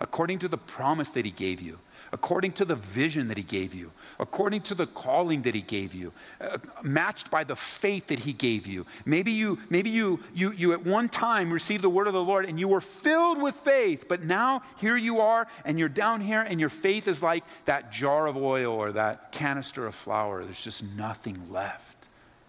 according 0.00 0.38
to 0.38 0.48
the 0.48 0.58
promise 0.58 1.10
that 1.10 1.24
he 1.24 1.30
gave 1.30 1.60
you, 1.60 1.78
according 2.12 2.52
to 2.52 2.64
the 2.64 2.74
vision 2.74 3.28
that 3.28 3.36
he 3.36 3.42
gave 3.42 3.74
you, 3.74 3.90
according 4.20 4.60
to 4.60 4.74
the 4.74 4.86
calling 4.86 5.42
that 5.42 5.54
he 5.54 5.62
gave 5.62 5.94
you, 5.94 6.12
uh, 6.40 6.58
matched 6.82 7.30
by 7.30 7.42
the 7.44 7.56
faith 7.56 8.08
that 8.08 8.18
he 8.20 8.32
gave 8.32 8.66
you. 8.66 8.84
Maybe 9.04 9.32
you 9.32 9.58
maybe 9.70 9.90
you 9.90 10.20
you 10.34 10.52
you 10.52 10.72
at 10.72 10.84
one 10.84 11.08
time 11.08 11.50
received 11.50 11.82
the 11.82 11.90
word 11.90 12.06
of 12.06 12.12
the 12.12 12.22
Lord 12.22 12.44
and 12.44 12.60
you 12.60 12.68
were 12.68 12.80
filled 12.80 13.40
with 13.40 13.54
faith, 13.54 14.06
but 14.08 14.22
now 14.22 14.62
here 14.76 14.96
you 14.96 15.20
are 15.20 15.46
and 15.64 15.78
you're 15.78 15.88
down 15.88 16.20
here 16.20 16.42
and 16.42 16.60
your 16.60 16.68
faith 16.68 17.08
is 17.08 17.22
like 17.22 17.44
that 17.64 17.90
jar 17.90 18.26
of 18.26 18.36
oil 18.36 18.72
or 18.74 18.92
that 18.92 19.32
canister 19.32 19.86
of 19.86 19.94
flour. 19.94 20.44
There's 20.44 20.62
just 20.62 20.84
nothing 20.96 21.50
left. 21.50 21.96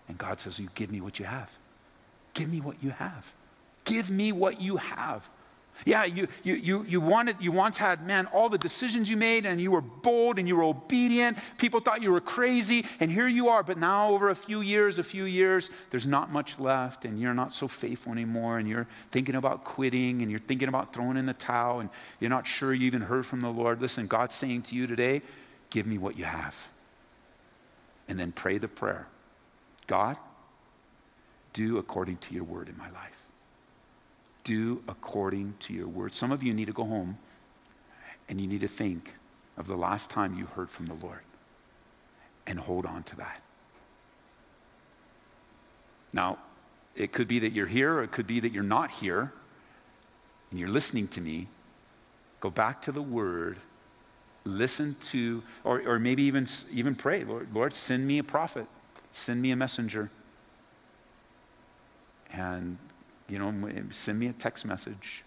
And 0.09 0.17
God 0.17 0.39
says, 0.39 0.59
"You 0.59 0.69
give 0.75 0.91
me 0.91 1.01
what 1.01 1.19
you 1.19 1.25
have." 1.25 1.56
Give 2.37 2.51
me 2.51 2.61
what 2.61 2.75
you 2.83 2.91
have. 2.91 3.25
Give 3.83 4.11
me 4.11 4.31
what 4.31 4.61
you 4.61 4.77
have. 4.77 5.27
Yeah, 5.85 6.05
you, 6.05 6.27
you, 6.43 6.53
you, 6.53 6.85
you, 6.87 7.01
wanted, 7.01 7.37
you 7.39 7.51
once 7.51 7.79
had, 7.79 8.05
man, 8.05 8.27
all 8.27 8.47
the 8.47 8.59
decisions 8.59 9.09
you 9.09 9.17
made 9.17 9.47
and 9.47 9.59
you 9.59 9.71
were 9.71 9.81
bold 9.81 10.37
and 10.37 10.47
you 10.47 10.55
were 10.55 10.63
obedient. 10.63 11.35
People 11.57 11.79
thought 11.79 12.03
you 12.03 12.11
were 12.11 12.21
crazy, 12.21 12.85
and 12.99 13.11
here 13.11 13.27
you 13.27 13.49
are. 13.49 13.63
But 13.63 13.79
now, 13.79 14.09
over 14.09 14.29
a 14.29 14.35
few 14.35 14.61
years, 14.61 14.99
a 14.99 15.03
few 15.03 15.23
years, 15.23 15.71
there's 15.89 16.05
not 16.05 16.31
much 16.31 16.59
left, 16.59 17.05
and 17.05 17.19
you're 17.19 17.33
not 17.33 17.53
so 17.53 17.67
faithful 17.67 18.11
anymore, 18.11 18.59
and 18.59 18.67
you're 18.69 18.87
thinking 19.11 19.33
about 19.33 19.63
quitting, 19.63 20.21
and 20.21 20.29
you're 20.29 20.39
thinking 20.39 20.67
about 20.67 20.93
throwing 20.93 21.17
in 21.17 21.25
the 21.25 21.33
towel, 21.33 21.79
and 21.79 21.89
you're 22.19 22.29
not 22.29 22.45
sure 22.45 22.71
you 22.71 22.85
even 22.85 23.01
heard 23.01 23.25
from 23.25 23.41
the 23.41 23.49
Lord. 23.49 23.81
Listen, 23.81 24.05
God's 24.05 24.35
saying 24.35 24.63
to 24.63 24.75
you 24.75 24.85
today, 24.85 25.23
give 25.71 25.87
me 25.87 25.97
what 25.97 26.17
you 26.19 26.25
have. 26.25 26.69
And 28.07 28.19
then 28.19 28.31
pray 28.31 28.59
the 28.59 28.67
prayer 28.67 29.07
God, 29.87 30.17
do 31.57 31.77
according 31.77 32.17
to 32.17 32.33
your 32.35 32.43
word 32.43 32.69
in 32.69 32.77
my 32.77 32.89
life 32.91 33.17
do 34.47 34.81
according 34.87 35.53
to 35.59 35.73
your 35.73 35.89
word. 35.89 36.13
Some 36.13 36.31
of 36.31 36.41
you 36.41 36.53
need 36.53 36.67
to 36.67 36.73
go 36.73 36.85
home 36.85 37.17
and 38.29 38.39
you 38.39 38.47
need 38.47 38.61
to 38.61 38.67
think 38.67 39.15
of 39.57 39.67
the 39.67 39.75
last 39.75 40.09
time 40.09 40.37
you 40.37 40.45
heard 40.45 40.69
from 40.69 40.85
the 40.85 40.93
Lord 40.93 41.19
and 42.47 42.57
hold 42.57 42.85
on 42.85 43.03
to 43.03 43.17
that. 43.17 43.41
Now, 46.13 46.37
it 46.95 47.11
could 47.11 47.27
be 47.27 47.39
that 47.39 47.51
you're 47.51 47.67
here, 47.67 47.95
or 47.95 48.03
it 48.03 48.11
could 48.11 48.25
be 48.25 48.39
that 48.39 48.53
you're 48.53 48.63
not 48.63 48.89
here, 48.89 49.33
and 50.49 50.59
you're 50.59 50.69
listening 50.69 51.09
to 51.09 51.21
me. 51.21 51.49
Go 52.39 52.49
back 52.49 52.81
to 52.83 52.93
the 52.93 53.01
word, 53.01 53.57
listen 54.45 54.95
to, 55.09 55.43
or, 55.65 55.81
or 55.85 55.99
maybe 55.99 56.23
even, 56.23 56.47
even 56.71 56.95
pray, 56.95 57.25
Lord, 57.25 57.49
Lord, 57.53 57.73
send 57.73 58.07
me 58.07 58.17
a 58.17 58.23
prophet, 58.23 58.65
send 59.11 59.41
me 59.41 59.51
a 59.51 59.57
messenger. 59.57 60.09
And 62.37 62.77
you 63.27 63.39
know, 63.39 63.53
send 63.89 64.19
me 64.19 64.27
a 64.27 64.33
text 64.33 64.65
message. 64.65 65.23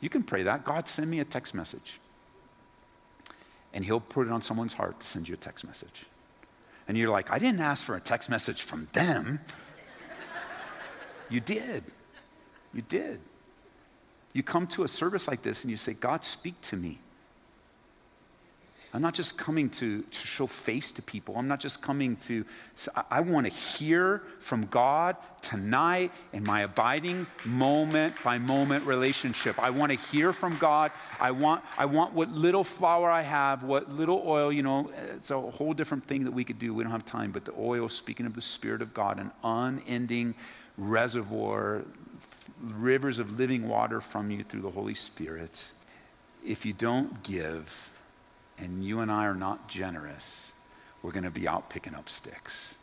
You 0.00 0.08
can 0.08 0.22
pray 0.22 0.42
that. 0.44 0.64
God, 0.64 0.86
send 0.86 1.10
me 1.10 1.20
a 1.20 1.24
text 1.24 1.54
message. 1.54 1.98
And 3.72 3.84
He'll 3.84 4.00
put 4.00 4.26
it 4.26 4.32
on 4.32 4.42
someone's 4.42 4.74
heart 4.74 5.00
to 5.00 5.06
send 5.06 5.28
you 5.28 5.34
a 5.34 5.38
text 5.38 5.64
message. 5.66 6.06
And 6.86 6.96
you're 6.96 7.10
like, 7.10 7.30
I 7.30 7.38
didn't 7.38 7.60
ask 7.60 7.84
for 7.84 7.96
a 7.96 8.00
text 8.00 8.30
message 8.30 8.62
from 8.62 8.88
them. 8.92 9.40
you 11.28 11.40
did. 11.40 11.84
You 12.72 12.82
did. 12.82 13.20
You 14.32 14.42
come 14.42 14.66
to 14.68 14.84
a 14.84 14.88
service 14.88 15.28
like 15.28 15.42
this 15.42 15.64
and 15.64 15.70
you 15.70 15.76
say, 15.76 15.94
God, 15.94 16.24
speak 16.24 16.60
to 16.62 16.76
me. 16.76 16.98
I'm 18.94 19.02
not 19.02 19.12
just 19.12 19.36
coming 19.36 19.68
to, 19.70 20.02
to 20.02 20.26
show 20.26 20.46
face 20.46 20.92
to 20.92 21.02
people. 21.02 21.36
I'm 21.36 21.46
not 21.46 21.60
just 21.60 21.82
coming 21.82 22.16
to, 22.16 22.44
I 23.10 23.20
want 23.20 23.46
to 23.46 23.52
hear 23.52 24.22
from 24.40 24.64
God 24.66 25.16
tonight 25.42 26.10
in 26.32 26.42
my 26.44 26.62
abiding 26.62 27.26
moment 27.44 28.14
by 28.24 28.38
moment 28.38 28.86
relationship. 28.86 29.58
I 29.58 29.70
want 29.70 29.92
to 29.92 29.98
hear 29.98 30.32
from 30.32 30.56
God. 30.56 30.90
I 31.20 31.32
want, 31.32 31.62
I 31.76 31.84
want 31.84 32.14
what 32.14 32.30
little 32.32 32.64
flour 32.64 33.10
I 33.10 33.20
have, 33.22 33.62
what 33.62 33.92
little 33.92 34.22
oil, 34.24 34.50
you 34.50 34.62
know, 34.62 34.90
it's 35.16 35.30
a 35.30 35.38
whole 35.38 35.74
different 35.74 36.06
thing 36.06 36.24
that 36.24 36.32
we 36.32 36.42
could 36.42 36.58
do. 36.58 36.72
We 36.72 36.82
don't 36.82 36.92
have 36.92 37.04
time, 37.04 37.30
but 37.30 37.44
the 37.44 37.54
oil, 37.58 37.90
speaking 37.90 38.24
of 38.24 38.34
the 38.34 38.40
Spirit 38.40 38.80
of 38.80 38.94
God, 38.94 39.18
an 39.18 39.30
unending 39.44 40.34
reservoir, 40.78 41.82
rivers 42.62 43.18
of 43.18 43.38
living 43.38 43.68
water 43.68 44.00
from 44.00 44.30
you 44.30 44.44
through 44.44 44.62
the 44.62 44.70
Holy 44.70 44.94
Spirit. 44.94 45.62
If 46.44 46.64
you 46.64 46.72
don't 46.72 47.22
give, 47.22 47.92
and 48.58 48.84
you 48.84 49.00
and 49.00 49.10
I 49.10 49.26
are 49.26 49.34
not 49.34 49.68
generous, 49.68 50.52
we're 51.02 51.12
going 51.12 51.24
to 51.24 51.30
be 51.30 51.46
out 51.46 51.70
picking 51.70 51.94
up 51.94 52.08
sticks 52.08 52.76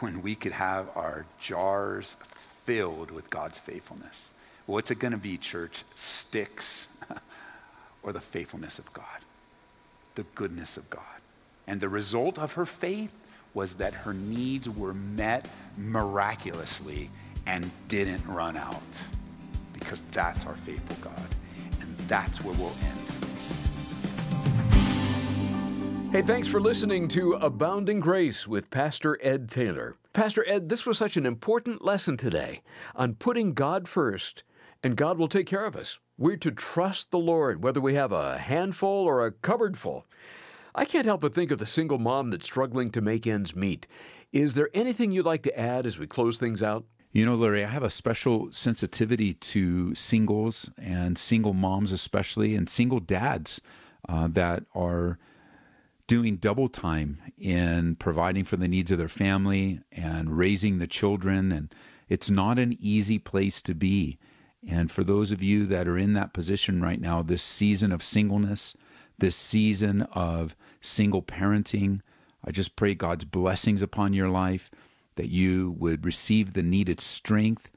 when 0.00 0.22
we 0.22 0.34
could 0.34 0.52
have 0.52 0.88
our 0.94 1.24
jars 1.40 2.16
filled 2.64 3.10
with 3.10 3.30
God's 3.30 3.58
faithfulness. 3.58 4.28
What's 4.66 4.90
it 4.90 4.98
going 4.98 5.12
to 5.12 5.18
be, 5.18 5.38
church? 5.38 5.84
Sticks 5.94 6.98
or 8.02 8.12
the 8.12 8.20
faithfulness 8.20 8.78
of 8.78 8.92
God, 8.92 9.04
the 10.16 10.24
goodness 10.34 10.76
of 10.76 10.90
God. 10.90 11.02
And 11.66 11.80
the 11.80 11.88
result 11.88 12.38
of 12.38 12.54
her 12.54 12.66
faith 12.66 13.12
was 13.54 13.74
that 13.76 13.94
her 13.94 14.12
needs 14.12 14.68
were 14.68 14.92
met 14.92 15.48
miraculously 15.78 17.10
and 17.46 17.70
didn't 17.88 18.26
run 18.26 18.56
out 18.56 19.02
because 19.72 20.00
that's 20.12 20.46
our 20.46 20.56
faithful 20.56 20.96
God. 21.00 21.28
And 21.80 21.96
that's 22.08 22.44
where 22.44 22.54
we'll 22.54 22.74
end. 22.84 23.65
Hey, 26.16 26.22
thanks 26.22 26.48
for 26.48 26.62
listening 26.62 27.08
to 27.08 27.34
Abounding 27.34 28.00
Grace 28.00 28.48
with 28.48 28.70
Pastor 28.70 29.18
Ed 29.20 29.50
Taylor. 29.50 29.94
Pastor 30.14 30.48
Ed, 30.48 30.70
this 30.70 30.86
was 30.86 30.96
such 30.96 31.18
an 31.18 31.26
important 31.26 31.84
lesson 31.84 32.16
today 32.16 32.62
on 32.94 33.16
putting 33.16 33.52
God 33.52 33.86
first, 33.86 34.42
and 34.82 34.96
God 34.96 35.18
will 35.18 35.28
take 35.28 35.46
care 35.46 35.66
of 35.66 35.76
us. 35.76 35.98
We're 36.16 36.38
to 36.38 36.50
trust 36.50 37.10
the 37.10 37.18
Lord, 37.18 37.62
whether 37.62 37.82
we 37.82 37.96
have 37.96 38.12
a 38.12 38.38
handful 38.38 39.04
or 39.04 39.26
a 39.26 39.30
cupboard 39.30 39.76
full. 39.76 40.06
I 40.74 40.86
can't 40.86 41.04
help 41.04 41.20
but 41.20 41.34
think 41.34 41.50
of 41.50 41.58
the 41.58 41.66
single 41.66 41.98
mom 41.98 42.30
that's 42.30 42.46
struggling 42.46 42.90
to 42.92 43.02
make 43.02 43.26
ends 43.26 43.54
meet. 43.54 43.86
Is 44.32 44.54
there 44.54 44.70
anything 44.72 45.12
you'd 45.12 45.26
like 45.26 45.42
to 45.42 45.60
add 45.60 45.84
as 45.84 45.98
we 45.98 46.06
close 46.06 46.38
things 46.38 46.62
out? 46.62 46.86
You 47.12 47.26
know, 47.26 47.34
Larry, 47.34 47.62
I 47.62 47.68
have 47.68 47.82
a 47.82 47.90
special 47.90 48.50
sensitivity 48.52 49.34
to 49.34 49.94
singles 49.94 50.70
and 50.78 51.18
single 51.18 51.52
moms, 51.52 51.92
especially, 51.92 52.54
and 52.54 52.70
single 52.70 53.00
dads 53.00 53.60
uh, 54.08 54.28
that 54.28 54.64
are 54.74 55.18
doing 56.06 56.36
double 56.36 56.68
time 56.68 57.20
in 57.36 57.96
providing 57.96 58.44
for 58.44 58.56
the 58.56 58.68
needs 58.68 58.90
of 58.90 58.98
their 58.98 59.08
family 59.08 59.80
and 59.90 60.36
raising 60.36 60.78
the 60.78 60.86
children. 60.86 61.50
And 61.50 61.74
it's 62.08 62.30
not 62.30 62.58
an 62.58 62.76
easy 62.80 63.18
place 63.18 63.60
to 63.62 63.74
be. 63.74 64.18
And 64.66 64.90
for 64.90 65.04
those 65.04 65.32
of 65.32 65.42
you 65.42 65.66
that 65.66 65.86
are 65.88 65.98
in 65.98 66.14
that 66.14 66.32
position 66.32 66.80
right 66.80 67.00
now, 67.00 67.22
this 67.22 67.42
season 67.42 67.92
of 67.92 68.02
singleness, 68.02 68.74
this 69.18 69.36
season 69.36 70.02
of 70.12 70.56
single 70.80 71.22
parenting, 71.22 72.00
I 72.44 72.50
just 72.50 72.76
pray 72.76 72.94
God's 72.94 73.24
blessings 73.24 73.82
upon 73.82 74.12
your 74.12 74.28
life, 74.28 74.70
that 75.16 75.28
you 75.28 75.74
would 75.78 76.04
receive 76.04 76.52
the 76.52 76.62
needed 76.62 77.00
strength 77.00 77.72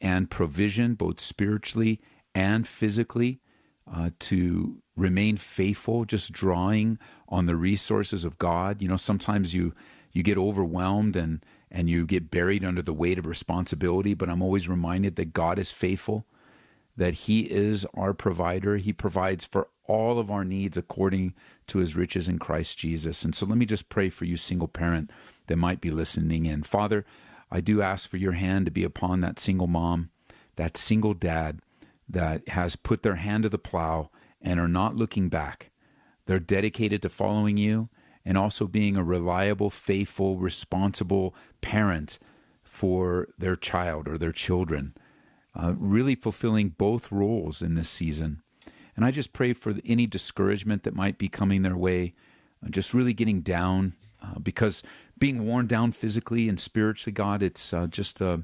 and 0.00 0.30
provision, 0.30 0.94
both 0.94 1.20
spiritually 1.20 2.00
and 2.34 2.66
physically, 2.66 3.40
uh, 3.90 4.10
to 4.18 4.82
remain 4.96 5.36
faithful, 5.36 6.04
just 6.04 6.32
drawing 6.32 6.98
on 7.28 7.46
the 7.46 7.56
resources 7.56 8.24
of 8.24 8.38
God. 8.38 8.82
You 8.82 8.88
know, 8.88 8.96
sometimes 8.96 9.54
you 9.54 9.74
you 10.12 10.22
get 10.22 10.38
overwhelmed 10.38 11.16
and 11.16 11.44
and 11.70 11.88
you 11.88 12.04
get 12.04 12.30
buried 12.30 12.64
under 12.64 12.82
the 12.82 12.92
weight 12.92 13.18
of 13.18 13.26
responsibility, 13.26 14.12
but 14.14 14.28
I'm 14.28 14.42
always 14.42 14.68
reminded 14.68 15.16
that 15.16 15.32
God 15.32 15.58
is 15.58 15.70
faithful, 15.70 16.26
that 16.96 17.14
he 17.14 17.50
is 17.50 17.86
our 17.94 18.12
provider. 18.12 18.76
He 18.76 18.92
provides 18.92 19.46
for 19.46 19.68
all 19.86 20.18
of 20.18 20.30
our 20.30 20.44
needs 20.44 20.76
according 20.76 21.34
to 21.68 21.78
his 21.78 21.96
riches 21.96 22.28
in 22.28 22.38
Christ 22.38 22.78
Jesus. 22.78 23.24
And 23.24 23.34
so 23.34 23.46
let 23.46 23.56
me 23.56 23.64
just 23.66 23.88
pray 23.88 24.10
for 24.10 24.26
you 24.26 24.36
single 24.36 24.68
parent 24.68 25.10
that 25.46 25.56
might 25.56 25.80
be 25.80 25.90
listening 25.90 26.44
in. 26.44 26.62
Father, 26.62 27.06
I 27.50 27.60
do 27.60 27.82
ask 27.82 28.08
for 28.08 28.18
your 28.18 28.32
hand 28.32 28.66
to 28.66 28.70
be 28.70 28.84
upon 28.84 29.20
that 29.20 29.38
single 29.38 29.66
mom, 29.66 30.10
that 30.56 30.76
single 30.76 31.14
dad 31.14 31.60
that 32.12 32.48
has 32.50 32.76
put 32.76 33.02
their 33.02 33.16
hand 33.16 33.42
to 33.42 33.48
the 33.48 33.58
plow 33.58 34.10
and 34.40 34.60
are 34.60 34.68
not 34.68 34.96
looking 34.96 35.28
back. 35.28 35.70
They're 36.26 36.38
dedicated 36.38 37.02
to 37.02 37.08
following 37.08 37.56
you 37.56 37.88
and 38.24 38.38
also 38.38 38.66
being 38.66 38.96
a 38.96 39.02
reliable, 39.02 39.70
faithful, 39.70 40.38
responsible 40.38 41.34
parent 41.60 42.18
for 42.62 43.28
their 43.36 43.56
child 43.56 44.06
or 44.06 44.16
their 44.16 44.32
children, 44.32 44.94
uh, 45.54 45.74
really 45.76 46.14
fulfilling 46.14 46.70
both 46.70 47.10
roles 47.10 47.60
in 47.60 47.74
this 47.74 47.88
season. 47.88 48.42
And 48.94 49.04
I 49.04 49.10
just 49.10 49.32
pray 49.32 49.52
for 49.52 49.74
any 49.84 50.06
discouragement 50.06 50.82
that 50.84 50.94
might 50.94 51.18
be 51.18 51.28
coming 51.28 51.62
their 51.62 51.76
way, 51.76 52.14
uh, 52.64 52.68
just 52.68 52.94
really 52.94 53.14
getting 53.14 53.40
down, 53.40 53.94
uh, 54.22 54.38
because 54.38 54.82
being 55.18 55.46
worn 55.46 55.66
down 55.66 55.92
physically 55.92 56.48
and 56.48 56.60
spiritually, 56.60 57.12
God, 57.12 57.42
it's 57.42 57.72
uh, 57.72 57.86
just 57.86 58.20
a 58.20 58.42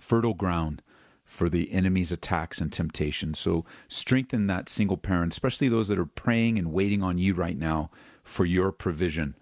fertile 0.00 0.34
ground 0.34 0.82
for 1.30 1.48
the 1.48 1.72
enemy's 1.72 2.10
attacks 2.10 2.60
and 2.60 2.72
temptations. 2.72 3.38
So 3.38 3.64
strengthen 3.88 4.48
that 4.48 4.68
single 4.68 4.96
parent, 4.96 5.32
especially 5.32 5.68
those 5.68 5.86
that 5.86 5.98
are 5.98 6.04
praying 6.04 6.58
and 6.58 6.72
waiting 6.72 7.04
on 7.04 7.18
you 7.18 7.34
right 7.34 7.56
now 7.56 7.92
for 8.24 8.44
your 8.44 8.72
provision. 8.72 9.36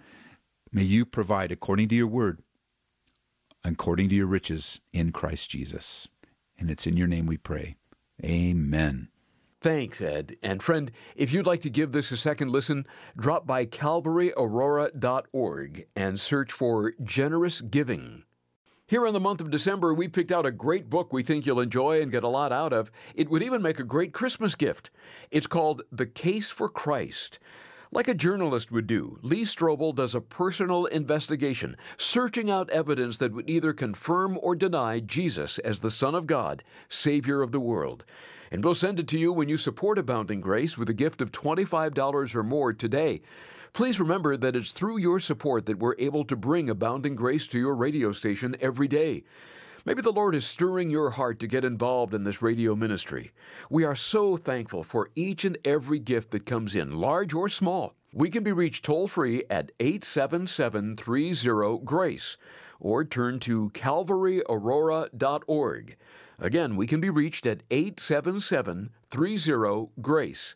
May 0.71 0.83
you 0.83 1.07
provide 1.07 1.51
according 1.51 1.89
to 1.89 1.95
your 1.95 2.07
word, 2.07 2.43
according 3.65 4.11
to 4.11 4.15
your 4.15 4.27
riches 4.27 4.83
in 4.93 5.13
Christ 5.13 5.49
Jesus. 5.49 6.09
And 6.59 6.71
it's 6.71 6.87
in 6.87 6.99
your 6.99 7.07
name 7.07 7.25
we 7.25 7.39
pray. 7.39 7.77
Amen. 8.23 9.09
Thanks, 9.63 10.03
Ed. 10.03 10.37
And 10.43 10.63
friend, 10.63 10.93
if 11.17 11.33
you'd 11.33 11.47
like 11.47 11.63
to 11.63 11.71
give 11.71 11.93
this 11.93 12.13
a 12.13 12.19
second 12.19 12.53
listen, 12.53 12.87
drop 13.17 13.47
by 13.47 13.65
calvaryaurora.org 13.65 15.87
and 15.97 16.21
search 16.21 16.53
for 16.53 16.93
Generous 17.03 17.63
Giving. 17.63 18.25
Here 18.89 19.05
in 19.05 19.13
the 19.13 19.21
month 19.21 19.43
of 19.43 19.51
December, 19.51 19.93
we 19.93 20.09
picked 20.09 20.33
out 20.33 20.47
a 20.47 20.51
great 20.51 20.89
book 20.89 21.13
we 21.13 21.23
think 21.23 21.45
you'll 21.45 21.61
enjoy 21.61 22.01
and 22.01 22.11
get 22.11 22.25
a 22.25 22.29
lot 22.29 22.53
out 22.53 22.73
of. 22.73 22.91
It 23.15 23.29
would 23.29 23.43
even 23.43 23.61
make 23.61 23.79
a 23.79 23.85
great 23.85 24.15
Christmas 24.15 24.55
gift. 24.55 24.89
It's 25.31 25.47
called 25.47 25.83
The 25.93 26.07
Case 26.07 26.49
for 26.49 26.71
Christ. 26.71 27.39
Like 27.93 28.09
a 28.09 28.15
journalist 28.15 28.73
would 28.73 28.87
do, 28.87 29.19
Lee 29.21 29.43
Strobel 29.43 29.95
does 29.95 30.15
a 30.15 30.23
personal 30.23 30.87
investigation, 30.87 31.77
searching 31.99 32.51
out 32.51 32.71
evidence 32.71 33.19
that 33.19 33.35
would 33.35 33.51
either 33.51 33.75
confirm 33.75 34.39
or 34.41 34.57
deny 34.57 35.01
Jesus 35.01 35.59
as 35.59 35.81
the 35.81 35.91
Son 35.91 36.15
of 36.15 36.27
God, 36.27 36.65
Savior 36.89 37.43
of 37.43 37.53
the 37.53 37.61
world. 37.61 38.07
And 38.51 38.65
we'll 38.65 38.73
send 38.73 38.99
it 38.99 39.09
to 39.09 39.19
you 39.19 39.35
when 39.35 39.51
you 39.51 39.59
support 39.59 39.99
Abounding 39.99 40.41
Grace 40.41 40.79
with 40.79 40.89
a 40.89 40.95
gift 40.95 41.21
of 41.21 41.31
$25 41.31 42.35
or 42.35 42.43
more 42.43 42.73
today. 42.73 43.21
Please 43.73 44.01
remember 44.01 44.37
that 44.37 44.57
it's 44.57 44.73
through 44.73 44.99
your 44.99 45.21
support 45.21 45.67
that 45.67 45.79
we're 45.79 45.95
able 45.99 46.25
to 46.25 46.37
bring 46.37 46.71
Abounding 46.71 47.15
Grace 47.15 47.47
to 47.49 47.59
your 47.59 47.75
radio 47.75 48.13
station 48.13 48.57
every 48.61 48.89
day. 48.89 49.25
Maybe 49.85 50.03
the 50.03 50.13
Lord 50.13 50.35
is 50.35 50.45
stirring 50.45 50.91
your 50.91 51.11
heart 51.11 51.39
to 51.41 51.47
get 51.47 51.65
involved 51.65 52.13
in 52.13 52.25
this 52.25 52.43
radio 52.43 52.75
ministry. 52.75 53.33
We 53.71 53.85
are 53.85 53.95
so 53.95 54.37
thankful 54.37 54.83
for 54.83 55.11
each 55.15 55.45
and 55.45 55.57
every 55.65 55.99
gift 55.99 56.31
that 56.33 56.45
comes 56.45 56.75
in, 56.75 56.99
large 56.99 57.33
or 57.33 57.49
small. 57.49 57.95
We 58.13 58.31
can 58.31 58.43
be 58.43 58.53
reached 58.53 58.85
toll 58.85 59.09
free 59.09 59.45
at 59.49 59.73
877 59.81 60.97
30 60.97 61.79
GRACE 61.85 62.37
or 62.81 63.05
turn 63.05 63.39
to 63.41 63.71
calvaryaurora.org. 63.71 65.97
Again, 66.39 66.77
we 66.77 66.87
can 66.87 67.01
be 67.01 67.11
reached 67.11 67.47
at 67.47 67.65
877 67.71 68.91
30 69.11 69.89
GRACE. 70.01 70.55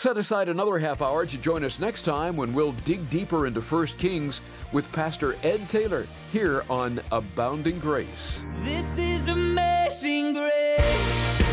Set 0.00 0.16
aside 0.16 0.48
another 0.48 0.78
half 0.78 1.02
hour 1.02 1.26
to 1.26 1.36
join 1.38 1.64
us 1.64 1.80
next 1.80 2.02
time 2.02 2.36
when 2.36 2.54
we'll 2.54 2.70
dig 2.84 3.10
deeper 3.10 3.48
into 3.48 3.60
1 3.60 3.86
Kings 3.98 4.40
with 4.72 4.90
Pastor 4.92 5.34
Ed 5.42 5.68
Taylor 5.68 6.06
here 6.30 6.62
on 6.70 7.00
Abounding 7.10 7.80
Grace. 7.80 8.44
This 8.62 8.96
is 8.96 9.26
amazing 9.26 10.34
grace. 10.34 11.47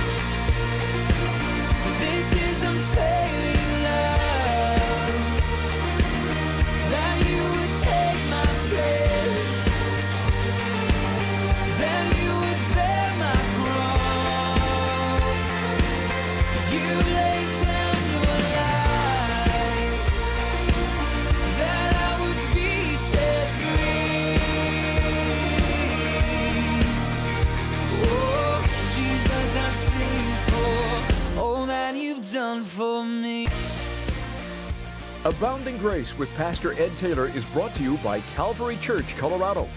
Grace 35.85 36.17
with 36.17 36.35
Pastor 36.35 36.73
Ed 36.81 36.89
Taylor 36.97 37.27
is 37.27 37.45
brought 37.53 37.71
to 37.75 37.83
you 37.83 37.95
by 37.97 38.19
Calvary 38.33 38.75
Church, 38.77 39.15
Colorado. 39.17 39.67